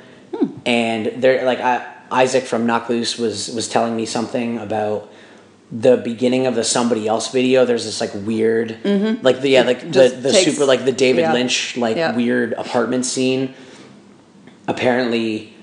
and 0.65 1.07
they're 1.21 1.45
like 1.45 1.59
I, 1.59 1.85
Isaac 2.11 2.43
from 2.45 2.65
Knock 2.65 2.89
Loose 2.89 3.17
was 3.17 3.49
was 3.49 3.67
telling 3.67 3.95
me 3.95 4.05
something 4.05 4.57
about 4.57 5.11
the 5.71 5.97
beginning 5.97 6.47
of 6.47 6.55
the 6.55 6.63
somebody 6.63 7.07
else 7.07 7.31
video 7.31 7.63
there's 7.63 7.85
this 7.85 8.01
like 8.01 8.11
weird 8.25 8.71
like 9.23 9.39
the 9.41 9.49
yeah 9.49 9.61
like 9.61 9.81
the, 9.81 9.99
Mm-hmm. 9.99 10.21
the 10.23 10.31
takes- 10.31 10.51
super 10.51 10.65
like 10.65 10.83
the 10.83 10.91
david 10.91 11.21
yeah. 11.21 11.31
lynch 11.33 11.77
like 11.77 11.95
Yeah. 11.95 12.15
weird 12.15 12.53
apartment 12.53 13.05
scene 13.05 13.53
apparently 14.67 15.53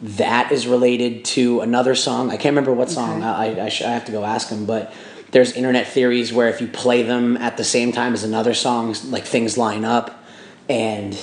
that 0.00 0.52
is 0.52 0.66
related 0.68 1.24
to 1.24 1.60
another 1.62 1.94
song 1.96 2.28
i 2.30 2.36
can't 2.36 2.52
remember 2.54 2.72
what 2.72 2.90
song 2.90 3.18
Okay. 3.24 3.26
i 3.60 3.64
I, 3.64 3.68
sh- 3.68 3.82
I 3.82 3.90
have 3.90 4.04
to 4.04 4.12
go 4.12 4.24
ask 4.24 4.48
him 4.50 4.66
but 4.66 4.92
there's 5.32 5.52
internet 5.52 5.88
theories 5.88 6.32
where 6.32 6.48
if 6.48 6.60
you 6.60 6.68
play 6.68 7.02
them 7.02 7.36
at 7.38 7.56
the 7.56 7.64
same 7.64 7.90
time 7.90 8.12
as 8.14 8.22
another 8.22 8.54
song, 8.54 8.94
like 9.06 9.24
things 9.24 9.58
line 9.58 9.84
up, 9.84 10.15
and 10.68 11.18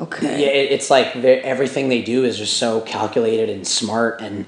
Okay. 0.00 0.40
yeah, 0.42 0.48
it, 0.48 0.72
it's 0.72 0.90
like 0.90 1.14
everything 1.16 1.88
they 1.88 2.02
do 2.02 2.24
is 2.24 2.36
just 2.36 2.56
so 2.56 2.80
calculated 2.80 3.48
and 3.48 3.66
smart, 3.66 4.20
and 4.20 4.46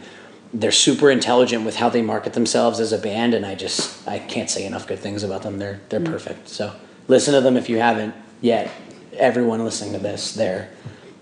they're 0.53 0.72
super 0.72 1.11
intelligent 1.11 1.64
with 1.64 1.77
how 1.77 1.88
they 1.88 2.03
market 2.03 2.33
themselves 2.33 2.81
as 2.81 2.92
a 2.92 2.98
band. 2.98 3.35
And 3.35 3.46
I 3.46 3.55
just 3.55 4.07
I 4.09 4.18
can't 4.18 4.50
say 4.50 4.66
enough 4.66 4.87
good 4.87 4.98
things 4.98 5.22
about 5.22 5.42
them. 5.42 5.59
They're 5.59 5.81
they're 5.90 6.00
perfect. 6.00 6.48
So 6.48 6.72
listen 7.07 7.35
to 7.35 7.40
them 7.40 7.57
if 7.57 7.68
you 7.68 7.79
haven't 7.79 8.14
yet. 8.40 8.70
Everyone 9.16 9.64
listening 9.64 9.92
to 9.92 10.00
this, 10.00 10.33
they're 10.35 10.70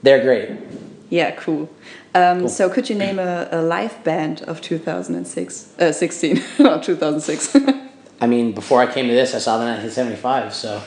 they're 0.02 0.22
great. 0.22 0.50
Yeah, 1.10 1.32
cool. 1.32 1.68
Um, 2.14 2.48
So, 2.48 2.70
could 2.70 2.88
you 2.88 2.96
name 2.96 3.18
a, 3.18 3.48
a 3.52 3.60
live 3.60 4.02
band 4.02 4.40
of 4.42 4.62
2006, 4.62 5.74
uh, 5.78 5.92
16, 5.92 6.42
not 6.58 6.82
2006? 6.82 7.54
I 8.20 8.26
mean, 8.26 8.52
before 8.52 8.80
I 8.80 8.86
came 8.90 9.08
to 9.08 9.12
this, 9.12 9.34
I 9.34 9.38
saw 9.38 9.58
the 9.58 9.64
1975. 9.64 10.54
So 10.54 10.80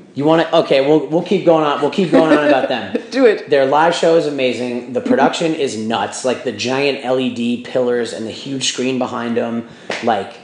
you 0.14 0.24
want 0.24 0.42
to? 0.42 0.56
Okay, 0.58 0.86
we'll 0.86 1.06
we'll 1.06 1.22
keep 1.22 1.44
going 1.44 1.64
on. 1.64 1.80
We'll 1.80 1.90
keep 1.90 2.10
going 2.10 2.36
on 2.36 2.46
about 2.46 2.68
them. 2.68 2.96
Do 3.10 3.26
it. 3.26 3.48
Their 3.48 3.66
live 3.66 3.94
show 3.94 4.16
is 4.16 4.26
amazing. 4.26 4.92
The 4.92 5.00
production 5.00 5.54
is 5.54 5.76
nuts. 5.76 6.24
Like 6.24 6.44
the 6.44 6.52
giant 6.52 7.04
LED 7.04 7.64
pillars 7.64 8.12
and 8.12 8.26
the 8.26 8.30
huge 8.30 8.72
screen 8.72 8.98
behind 8.98 9.36
them. 9.36 9.68
Like 10.04 10.34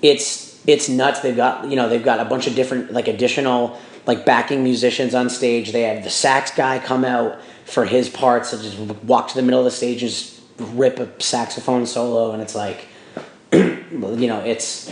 it's 0.00 0.62
it's 0.66 0.88
nuts. 0.88 1.20
They've 1.20 1.36
got 1.36 1.68
you 1.68 1.76
know 1.76 1.88
they've 1.88 2.04
got 2.04 2.20
a 2.20 2.24
bunch 2.24 2.46
of 2.46 2.54
different 2.54 2.92
like 2.92 3.08
additional 3.08 3.78
like 4.06 4.24
backing 4.24 4.64
musicians 4.64 5.14
on 5.14 5.28
stage. 5.28 5.72
They 5.72 5.82
have 5.82 6.02
the 6.02 6.10
sax 6.10 6.50
guy 6.50 6.78
come 6.78 7.04
out 7.04 7.40
for 7.66 7.84
his 7.84 8.08
parts 8.08 8.52
and 8.52 8.62
just 8.62 8.78
walk 9.04 9.28
to 9.28 9.34
the 9.34 9.42
middle 9.42 9.60
of 9.60 9.64
the 9.64 9.70
stage 9.70 10.02
and 10.02 10.10
just 10.10 10.40
rip 10.58 10.98
a 10.98 11.22
saxophone 11.22 11.86
solo, 11.86 12.32
and 12.32 12.40
it's 12.40 12.54
like 12.54 12.86
you 13.52 14.28
know 14.28 14.40
it's 14.40 14.90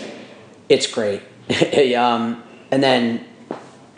it's 0.68 0.86
great. 0.86 1.22
um, 1.96 2.42
and 2.72 2.82
then 2.82 3.24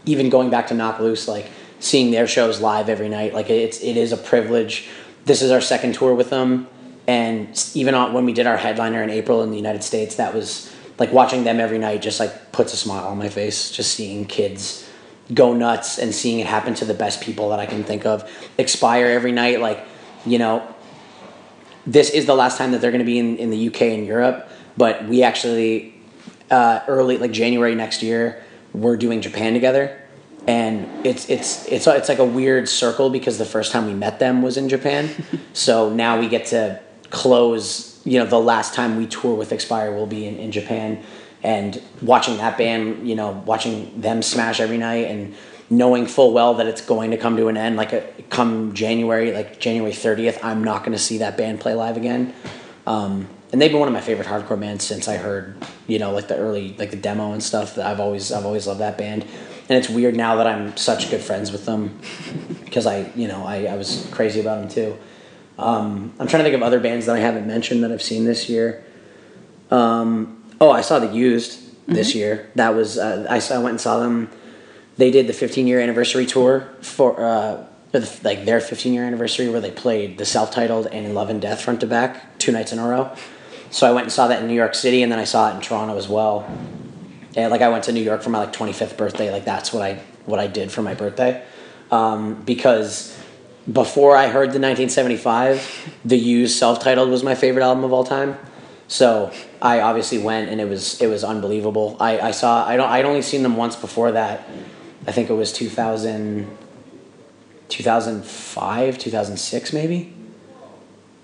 even 0.04 0.28
going 0.28 0.50
back 0.50 0.66
to 0.66 0.74
Knock 0.74 0.98
Loose, 0.98 1.26
like 1.28 1.48
seeing 1.78 2.10
their 2.10 2.26
shows 2.26 2.60
live 2.60 2.90
every 2.90 3.08
night, 3.08 3.32
like 3.32 3.48
it's 3.48 3.80
it 3.80 3.96
is 3.96 4.12
a 4.12 4.16
privilege. 4.18 4.88
This 5.24 5.40
is 5.40 5.50
our 5.50 5.62
second 5.62 5.94
tour 5.94 6.14
with 6.14 6.28
them, 6.28 6.66
and 7.06 7.70
even 7.74 7.94
on, 7.94 8.12
when 8.12 8.26
we 8.26 8.34
did 8.34 8.46
our 8.46 8.58
headliner 8.58 9.02
in 9.02 9.08
April 9.08 9.42
in 9.42 9.50
the 9.50 9.56
United 9.56 9.82
States, 9.82 10.16
that 10.16 10.34
was 10.34 10.74
like 10.98 11.12
watching 11.12 11.44
them 11.44 11.60
every 11.60 11.78
night 11.78 12.02
just 12.02 12.20
like 12.20 12.52
puts 12.52 12.74
a 12.74 12.76
smile 12.76 13.06
on 13.06 13.16
my 13.16 13.28
face. 13.28 13.70
Just 13.70 13.94
seeing 13.94 14.26
kids 14.26 14.90
go 15.32 15.54
nuts 15.54 15.98
and 15.98 16.14
seeing 16.14 16.40
it 16.40 16.46
happen 16.46 16.74
to 16.74 16.84
the 16.84 16.92
best 16.92 17.22
people 17.22 17.48
that 17.50 17.60
I 17.60 17.66
can 17.66 17.84
think 17.84 18.04
of. 18.04 18.28
Expire 18.58 19.06
every 19.06 19.32
night, 19.32 19.60
like 19.60 19.86
you 20.26 20.38
know, 20.38 20.66
this 21.86 22.10
is 22.10 22.26
the 22.26 22.34
last 22.34 22.58
time 22.58 22.72
that 22.72 22.80
they're 22.80 22.90
going 22.90 22.98
to 22.98 23.06
be 23.06 23.20
in, 23.20 23.36
in 23.36 23.50
the 23.50 23.68
UK 23.68 23.82
and 23.82 24.04
Europe, 24.04 24.48
but 24.76 25.04
we 25.06 25.22
actually 25.22 25.94
uh, 26.50 26.80
early 26.88 27.18
like 27.18 27.30
January 27.30 27.76
next 27.76 28.02
year 28.02 28.42
we're 28.74 28.96
doing 28.96 29.22
Japan 29.22 29.54
together, 29.54 29.98
and 30.46 31.06
it's 31.06 31.30
it's 31.30 31.66
it's 31.68 31.86
it's 31.86 32.08
like 32.08 32.18
a 32.18 32.24
weird 32.24 32.68
circle 32.68 33.08
because 33.08 33.38
the 33.38 33.46
first 33.46 33.72
time 33.72 33.86
we 33.86 33.94
met 33.94 34.18
them 34.18 34.42
was 34.42 34.56
in 34.56 34.68
Japan, 34.68 35.08
so 35.54 35.88
now 35.88 36.18
we 36.18 36.28
get 36.28 36.46
to 36.46 36.80
close. 37.10 38.02
You 38.04 38.18
know, 38.18 38.26
the 38.26 38.40
last 38.40 38.74
time 38.74 38.96
we 38.96 39.06
tour 39.06 39.34
with 39.34 39.52
Expire 39.52 39.94
will 39.94 40.06
be 40.06 40.26
in, 40.26 40.36
in 40.36 40.52
Japan, 40.52 41.02
and 41.42 41.80
watching 42.02 42.36
that 42.38 42.58
band, 42.58 43.08
you 43.08 43.14
know, 43.14 43.42
watching 43.46 43.98
them 44.00 44.20
smash 44.20 44.60
every 44.60 44.76
night 44.76 45.06
and 45.06 45.34
knowing 45.70 46.06
full 46.06 46.32
well 46.32 46.54
that 46.54 46.66
it's 46.66 46.82
going 46.82 47.10
to 47.10 47.16
come 47.16 47.36
to 47.36 47.48
an 47.48 47.56
end 47.56 47.76
like 47.76 47.92
a, 47.94 48.02
come 48.28 48.74
january 48.74 49.32
like 49.32 49.58
january 49.58 49.92
30th 49.92 50.38
i'm 50.42 50.62
not 50.62 50.80
going 50.80 50.92
to 50.92 50.98
see 50.98 51.18
that 51.18 51.38
band 51.38 51.58
play 51.58 51.74
live 51.74 51.96
again 51.96 52.34
um, 52.86 53.26
and 53.54 53.62
they've 53.62 53.70
been 53.70 53.78
one 53.78 53.86
of 53.86 53.94
my 53.94 54.00
favorite 54.00 54.26
hardcore 54.26 54.58
bands 54.58 54.84
since 54.84 55.06
i 55.06 55.16
heard 55.16 55.54
you 55.86 56.00
know 56.00 56.10
like 56.10 56.26
the 56.26 56.36
early 56.36 56.74
like 56.76 56.90
the 56.90 56.96
demo 56.96 57.32
and 57.32 57.40
stuff. 57.40 57.78
I've 57.78 58.00
always 58.00 58.32
i've 58.32 58.44
always 58.44 58.66
loved 58.66 58.80
that 58.80 58.98
band. 58.98 59.22
And 59.68 59.78
it's 59.78 59.88
weird 59.88 60.16
now 60.16 60.34
that 60.36 60.48
i'm 60.48 60.76
such 60.76 61.08
good 61.08 61.20
friends 61.20 61.52
with 61.52 61.64
them 61.64 62.00
because 62.64 62.84
i 62.84 63.12
you 63.14 63.28
know 63.28 63.46
I, 63.46 63.66
I 63.66 63.76
was 63.76 64.08
crazy 64.10 64.40
about 64.40 64.60
them 64.60 64.68
too. 64.68 64.98
Um, 65.56 66.12
i'm 66.18 66.26
trying 66.26 66.42
to 66.42 66.50
think 66.50 66.56
of 66.56 66.64
other 66.64 66.80
bands 66.80 67.06
that 67.06 67.14
i 67.14 67.20
haven't 67.20 67.46
mentioned 67.46 67.84
that 67.84 67.92
i've 67.92 68.02
seen 68.02 68.24
this 68.24 68.48
year. 68.48 68.84
Um, 69.70 70.42
oh 70.60 70.72
i 70.72 70.80
saw 70.80 70.98
the 70.98 71.14
used 71.14 71.60
this 71.86 72.12
year. 72.12 72.50
That 72.56 72.74
was 72.74 72.98
uh, 72.98 73.28
I, 73.30 73.38
saw- 73.38 73.54
I 73.54 73.58
went 73.58 73.70
and 73.70 73.80
saw 73.80 74.00
them. 74.00 74.30
They 74.96 75.12
did 75.12 75.28
the 75.28 75.32
15 75.32 75.68
year 75.68 75.78
anniversary 75.80 76.26
tour 76.26 76.68
for 76.80 77.22
uh, 77.22 77.64
like 78.24 78.46
their 78.46 78.60
15 78.60 78.92
year 78.92 79.04
anniversary 79.04 79.48
where 79.48 79.60
they 79.60 79.70
played 79.70 80.18
the 80.18 80.24
self-titled 80.24 80.88
and 80.88 81.06
in 81.06 81.14
love 81.14 81.30
and 81.30 81.40
death 81.40 81.60
front 81.60 81.80
to 81.82 81.86
back 81.86 82.36
two 82.38 82.50
nights 82.50 82.72
in 82.72 82.80
a 82.80 82.88
row 82.88 83.14
so 83.74 83.86
i 83.86 83.92
went 83.92 84.04
and 84.04 84.12
saw 84.12 84.26
that 84.28 84.40
in 84.42 84.48
new 84.48 84.54
york 84.54 84.74
city 84.74 85.02
and 85.02 85.10
then 85.10 85.18
i 85.18 85.24
saw 85.24 85.50
it 85.50 85.54
in 85.56 85.60
toronto 85.60 85.96
as 85.96 86.08
well 86.08 86.46
and 87.36 87.50
like 87.50 87.60
i 87.60 87.68
went 87.68 87.84
to 87.84 87.92
new 87.92 88.02
york 88.02 88.22
for 88.22 88.30
my 88.30 88.38
like 88.38 88.52
25th 88.52 88.96
birthday 88.96 89.30
like 89.30 89.44
that's 89.44 89.72
what 89.72 89.82
i 89.82 89.94
what 90.26 90.40
i 90.40 90.46
did 90.46 90.70
for 90.70 90.82
my 90.82 90.94
birthday 90.94 91.42
um, 91.90 92.42
because 92.42 93.18
before 93.70 94.16
i 94.16 94.26
heard 94.26 94.52
the 94.52 94.60
1975 94.60 95.98
the 96.04 96.18
used 96.18 96.56
self-titled 96.58 97.08
was 97.08 97.22
my 97.22 97.34
favorite 97.34 97.64
album 97.64 97.84
of 97.84 97.92
all 97.92 98.04
time 98.04 98.36
so 98.86 99.32
I 99.60 99.80
obviously 99.80 100.18
went 100.18 100.50
and 100.50 100.60
it 100.60 100.68
was 100.68 101.00
it 101.00 101.06
was 101.06 101.24
unbelievable. 101.24 101.96
I, 102.00 102.20
I 102.20 102.30
saw 102.30 102.66
I 102.66 102.76
don't 102.76 102.88
I'd 102.88 103.04
only 103.04 103.22
seen 103.22 103.42
them 103.42 103.56
once 103.56 103.76
before 103.76 104.12
that. 104.12 104.48
I 105.06 105.12
think 105.12 105.30
it 105.30 105.34
was 105.34 105.52
2000, 105.52 106.48
2005, 107.68 108.98
2006 108.98 109.72
maybe. 109.72 110.13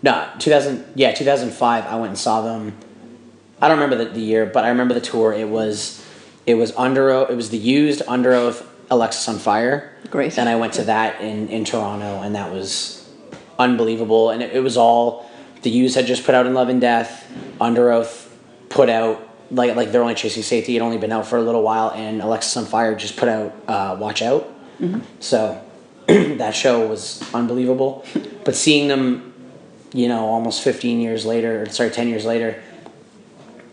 No, 0.03 0.29
2000 0.39 0.93
yeah, 0.95 1.13
2005 1.13 1.85
I 1.85 1.97
went 1.97 2.11
and 2.11 2.19
saw 2.19 2.43
them. 2.43 2.75
I 3.61 3.69
don't 3.69 3.79
remember 3.79 4.05
the, 4.05 4.11
the 4.11 4.21
year, 4.21 4.47
but 4.47 4.65
I 4.65 4.69
remember 4.69 4.95
the 4.95 5.01
tour. 5.01 5.33
It 5.33 5.49
was 5.49 6.05
it 6.47 6.55
was 6.55 6.73
under 6.77 7.11
oath, 7.11 7.31
it 7.31 7.37
was 7.37 7.51
the 7.51 7.59
used 7.59 8.03
under 8.09 8.33
oath 8.33 8.67
Alexisonfire. 8.91 9.91
Great. 10.11 10.37
And 10.39 10.49
I 10.49 10.57
went 10.57 10.73
to 10.75 10.85
that 10.85 11.21
in 11.21 11.49
in 11.49 11.65
Toronto 11.65 12.23
and 12.23 12.35
that 12.35 12.53
was 12.53 13.09
unbelievable 13.59 14.31
and 14.31 14.43
it, 14.43 14.55
it 14.55 14.61
was 14.61 14.77
all 14.77 15.31
the 15.63 15.71
Used 15.71 15.95
had 15.97 16.07
just 16.07 16.25
put 16.25 16.35
out 16.35 16.47
in 16.47 16.55
Love 16.55 16.69
and 16.69 16.81
Death, 16.81 17.31
Under 17.61 17.93
Oath 17.93 18.27
put 18.69 18.89
out 18.89 19.29
like 19.51 19.75
like 19.77 19.93
they're 19.93 20.03
only 20.03 20.15
chasing 20.15 20.43
safety. 20.43 20.77
It 20.77 20.81
only 20.81 20.99
been 20.99 21.13
out 21.13 21.27
for 21.27 21.37
a 21.37 21.43
little 21.43 21.63
while, 21.63 21.91
and 21.91 22.21
Alexisonfire 22.21 22.97
just 22.97 23.17
put 23.17 23.29
out 23.29 23.55
uh, 23.69 23.97
Watch 23.99 24.23
Out. 24.23 24.49
So 25.19 25.63
that 26.07 26.55
show 26.55 26.87
was 26.87 27.23
unbelievable. 27.35 28.05
But 28.43 28.57
seeing 28.57 28.89
them, 28.89 29.30
you 29.93 30.09
know, 30.09 30.27
almost 30.27 30.63
15 30.63 31.01
years 31.01 31.27
later, 31.27 31.67
sorry, 31.71 31.91
10 31.91 32.09
years 32.09 32.25
later, 32.25 32.63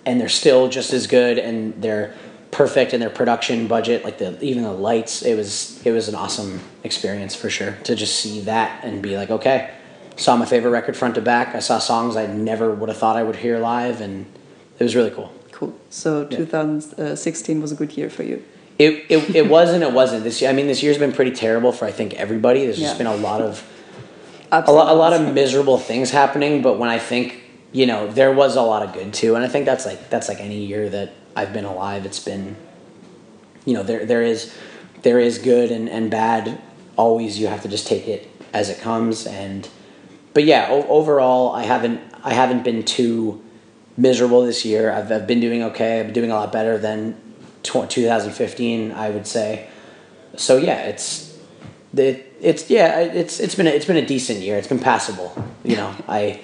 and 0.06 0.20
they're 0.20 0.30
still 0.30 0.70
just 0.70 0.94
as 0.94 1.08
good, 1.08 1.38
and 1.38 1.82
they're 1.82 2.14
perfect 2.52 2.94
in 2.94 3.00
their 3.00 3.10
production 3.10 3.68
budget, 3.68 4.04
like 4.04 4.18
the 4.18 4.42
even 4.44 4.64
the 4.64 4.72
lights. 4.72 5.22
It 5.22 5.36
was 5.36 5.86
it 5.86 5.92
was 5.92 6.08
an 6.08 6.16
awesome 6.16 6.62
experience 6.84 7.36
for 7.36 7.50
sure 7.50 7.78
to 7.84 7.96
just 7.96 8.20
see 8.20 8.42
that 8.42 8.84
and 8.84 9.02
be 9.02 9.18
like, 9.18 9.30
okay, 9.30 9.72
saw 10.16 10.36
my 10.36 10.46
favorite 10.46 10.72
record 10.72 10.96
front 10.96 11.16
to 11.16 11.22
back. 11.22 11.56
I 11.56 11.60
saw 11.60 11.80
songs 11.80 12.16
I 12.16 12.26
never 12.26 12.74
would 12.74 12.90
have 12.90 12.98
thought 12.98 13.16
I 13.16 13.24
would 13.24 13.38
hear 13.38 13.60
live, 13.60 14.02
and 14.02 14.26
it 14.80 14.84
was 14.84 14.96
really 14.96 15.12
cool. 15.12 15.34
Cool. 15.52 15.78
So 15.90 16.26
2016 16.26 17.62
was 17.62 17.72
a 17.72 17.76
good 17.76 17.98
year 17.98 18.10
for 18.10 18.24
you. 18.24 18.44
It, 18.78 19.06
it, 19.10 19.36
it 19.36 19.50
was 19.50 19.74
and 19.74 19.84
it 19.84 19.92
wasn't 19.92 20.24
this 20.24 20.40
year. 20.40 20.52
I 20.52 20.54
mean, 20.54 20.68
this 20.68 20.84
year's 20.84 21.00
been 21.00 21.12
pretty 21.12 21.32
terrible 21.32 21.72
for 21.72 21.86
I 21.86 21.92
think 21.92 22.14
everybody. 22.14 22.66
There's 22.66 22.78
just 22.78 22.98
been 22.98 23.08
a 23.08 23.16
lot 23.16 23.42
of 23.42 23.68
a 24.52 24.72
lot, 24.72 24.90
a 24.90 24.94
lot 24.94 25.14
of 25.14 25.34
miserable 25.34 25.78
things 25.78 26.12
happening. 26.12 26.62
But 26.62 26.80
when 26.80 26.90
I 26.90 27.00
think 27.00 27.44
you 27.72 27.86
know, 27.86 28.12
there 28.12 28.32
was 28.32 28.56
a 28.56 28.62
lot 28.62 28.84
of 28.84 28.94
good 28.94 29.14
too, 29.14 29.36
and 29.36 29.44
I 29.44 29.48
think 29.48 29.66
that's 29.66 29.86
like 29.86 30.10
that's 30.10 30.30
like 30.30 30.40
any 30.40 30.66
year 30.66 30.90
that 30.90 31.14
I've 31.36 31.54
been 31.54 31.66
alive. 31.66 32.06
It's 32.06 32.20
been, 32.20 32.56
you 33.66 33.74
know, 33.74 33.84
there 33.84 34.06
there 34.06 34.24
is 34.24 34.56
there 35.04 35.20
is 35.20 35.38
good 35.38 35.72
and, 35.72 35.90
and 35.90 36.10
bad. 36.10 36.62
Always, 36.96 37.40
you 37.40 37.48
have 37.48 37.62
to 37.62 37.68
just 37.68 37.86
take 37.88 38.08
it 38.08 38.30
as 38.54 38.70
it 38.70 38.80
comes. 38.80 39.28
And 39.28 39.70
but 40.34 40.46
yeah, 40.46 40.68
o- 40.70 40.88
overall, 40.88 41.54
I 41.54 41.64
haven't 41.64 42.02
I 42.24 42.34
haven't 42.34 42.64
been 42.64 42.84
too 42.84 43.44
miserable 43.98 44.44
this 44.46 44.64
year. 44.66 44.92
I've, 44.92 45.12
I've 45.12 45.28
been 45.28 45.40
doing 45.40 45.64
okay. 45.64 46.00
I've 46.00 46.08
been 46.08 46.16
doing 46.16 46.32
a 46.32 46.36
lot 46.36 46.52
better 46.52 46.78
than 46.78 47.20
tw- 47.64 47.90
2015, 47.90 48.92
I 48.92 49.10
would 49.10 49.28
say. 49.28 49.68
So 50.36 50.58
yeah, 50.58 50.84
it's 50.84 51.37
it, 51.96 52.36
it's 52.42 52.70
yeah, 52.70 53.00
it's 53.00 53.40
it's 53.40 53.56
been 53.56 53.68
a, 53.68 53.70
it's 53.70 53.86
been 53.86 53.98
a 53.98 54.06
decent 54.06 54.40
year. 54.40 54.58
It's 54.58 54.68
been 54.68 54.80
passable. 54.80 55.32
You 55.64 55.78
know, 55.78 55.96
I 56.08 56.42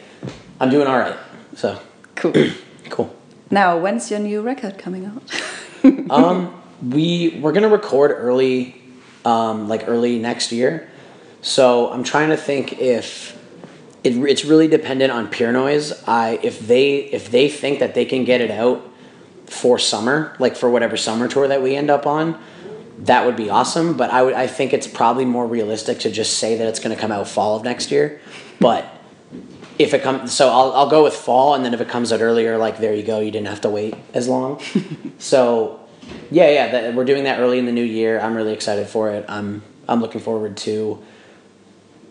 I'm 0.59 0.69
doing 0.69 0.87
all 0.87 0.97
right. 0.97 1.17
So 1.55 1.79
Cool. 2.15 2.33
cool. 2.89 3.15
now, 3.51 3.77
when's 3.77 4.09
your 4.09 4.19
new 4.19 4.41
record 4.41 4.77
coming 4.77 5.05
out? 5.05 5.23
Um, 6.09 6.61
we 6.81 7.37
we're 7.41 7.51
gonna 7.51 7.67
record 7.67 8.11
early, 8.11 8.81
um, 9.25 9.67
like 9.67 9.83
early 9.89 10.17
next 10.17 10.53
year. 10.53 10.89
So 11.41 11.91
I'm 11.91 12.05
trying 12.05 12.29
to 12.29 12.37
think 12.37 12.79
if 12.79 13.37
it, 14.05 14.15
it's 14.15 14.45
really 14.45 14.69
dependent 14.69 15.11
on 15.11 15.27
Pure 15.27 15.51
Noise. 15.51 15.91
I 16.07 16.39
if 16.41 16.65
they 16.65 16.99
if 16.99 17.31
they 17.31 17.49
think 17.49 17.79
that 17.79 17.95
they 17.95 18.05
can 18.05 18.23
get 18.23 18.39
it 18.39 18.49
out 18.49 18.81
for 19.45 19.77
summer, 19.77 20.37
like 20.39 20.55
for 20.55 20.69
whatever 20.69 20.95
summer 20.95 21.27
tour 21.27 21.49
that 21.49 21.61
we 21.61 21.75
end 21.75 21.89
up 21.89 22.07
on, 22.07 22.41
that 23.05 23.25
would 23.25 23.35
be 23.35 23.49
awesome. 23.49 23.95
But 23.95 24.11
I 24.11 24.23
would 24.23 24.33
I 24.33 24.47
think 24.47 24.73
it's 24.73 24.87
probably 24.87 25.25
more 25.25 25.45
realistic 25.45 25.99
to 25.99 26.11
just 26.11 26.37
say 26.37 26.57
that 26.57 26.67
it's 26.67 26.79
gonna 26.79 26.95
come 26.95 27.11
out 27.11 27.27
fall 27.27 27.55
of 27.55 27.63
next 27.63 27.91
year. 27.91 28.21
But 28.59 28.85
if 29.79 29.93
it 29.93 30.03
comes, 30.03 30.33
so 30.33 30.49
I'll 30.49 30.71
I'll 30.73 30.89
go 30.89 31.03
with 31.03 31.13
fall, 31.13 31.55
and 31.55 31.65
then 31.65 31.73
if 31.73 31.81
it 31.81 31.89
comes 31.89 32.11
out 32.11 32.21
earlier, 32.21 32.57
like 32.57 32.77
there 32.77 32.93
you 32.93 33.03
go, 33.03 33.19
you 33.19 33.31
didn't 33.31 33.47
have 33.47 33.61
to 33.61 33.69
wait 33.69 33.95
as 34.13 34.27
long. 34.27 34.61
so, 35.17 35.79
yeah, 36.31 36.49
yeah, 36.49 36.71
that, 36.71 36.95
we're 36.95 37.05
doing 37.05 37.23
that 37.23 37.39
early 37.39 37.59
in 37.59 37.65
the 37.65 37.71
new 37.71 37.83
year. 37.83 38.19
I'm 38.19 38.35
really 38.35 38.53
excited 38.53 38.87
for 38.87 39.09
it. 39.09 39.25
I'm 39.27 39.63
I'm 39.87 39.99
looking 40.01 40.21
forward 40.21 40.57
to 40.57 41.03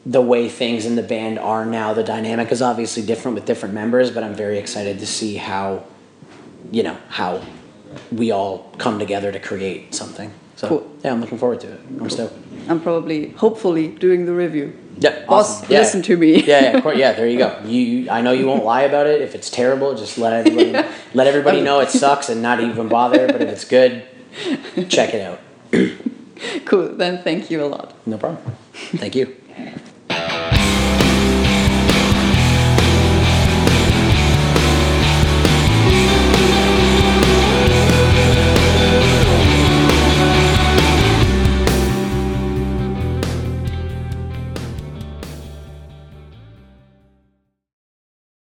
the 0.04 0.20
way 0.20 0.48
things 0.48 0.84
in 0.84 0.96
the 0.96 1.02
band 1.02 1.38
are 1.38 1.64
now. 1.64 1.94
The 1.94 2.02
dynamic 2.02 2.50
is 2.50 2.60
obviously 2.60 3.04
different 3.04 3.36
with 3.36 3.44
different 3.44 3.74
members, 3.74 4.10
but 4.10 4.24
I'm 4.24 4.34
very 4.34 4.58
excited 4.58 4.98
to 4.98 5.06
see 5.06 5.36
how, 5.36 5.84
you 6.72 6.82
know, 6.82 6.96
how 7.08 7.42
we 8.10 8.32
all 8.32 8.70
come 8.78 8.98
together 8.98 9.30
to 9.30 9.38
create 9.38 9.94
something. 9.94 10.32
So 10.62 10.68
Cool. 10.68 10.90
yeah, 11.04 11.10
I'm 11.12 11.20
looking 11.20 11.38
forward 11.38 11.58
to 11.62 11.72
it. 11.72 11.80
I'm 12.00 12.08
stoked. 12.08 12.34
I'm 12.68 12.80
probably, 12.80 13.30
hopefully, 13.30 13.88
doing 13.88 14.26
the 14.26 14.32
review. 14.32 14.72
Yeah, 14.96 15.26
Boss, 15.26 15.58
awesome. 15.62 15.72
Yeah. 15.72 15.78
listen 15.80 16.02
to 16.02 16.16
me. 16.16 16.44
yeah, 16.44 16.60
yeah, 16.62 16.78
of 16.78 16.96
yeah. 16.96 17.12
There 17.14 17.26
you 17.28 17.38
go. 17.38 17.60
You, 17.64 17.80
you- 17.80 18.10
I 18.10 18.20
know 18.22 18.30
you 18.30 18.46
won't 18.46 18.64
lie 18.64 18.82
about 18.82 19.08
it. 19.08 19.20
If 19.22 19.34
it's 19.34 19.50
terrible, 19.50 19.96
just 19.96 20.18
let 20.18 20.32
everybody 20.32 20.70
let 21.14 21.26
everybody 21.26 21.62
know 21.62 21.80
it 21.80 21.90
sucks 21.90 22.28
and 22.28 22.40
not 22.42 22.60
even 22.60 22.86
bother. 22.86 23.26
But 23.26 23.42
if 23.42 23.48
it's 23.48 23.64
good, 23.64 24.04
check 24.88 25.14
it 25.14 25.22
out. 25.22 25.40
Cool. 26.64 26.94
Then 26.94 27.24
thank 27.24 27.50
you 27.50 27.64
a 27.64 27.66
lot. 27.66 27.94
No 28.06 28.16
problem. 28.18 28.54
Thank 28.72 29.16
you. 29.16 29.34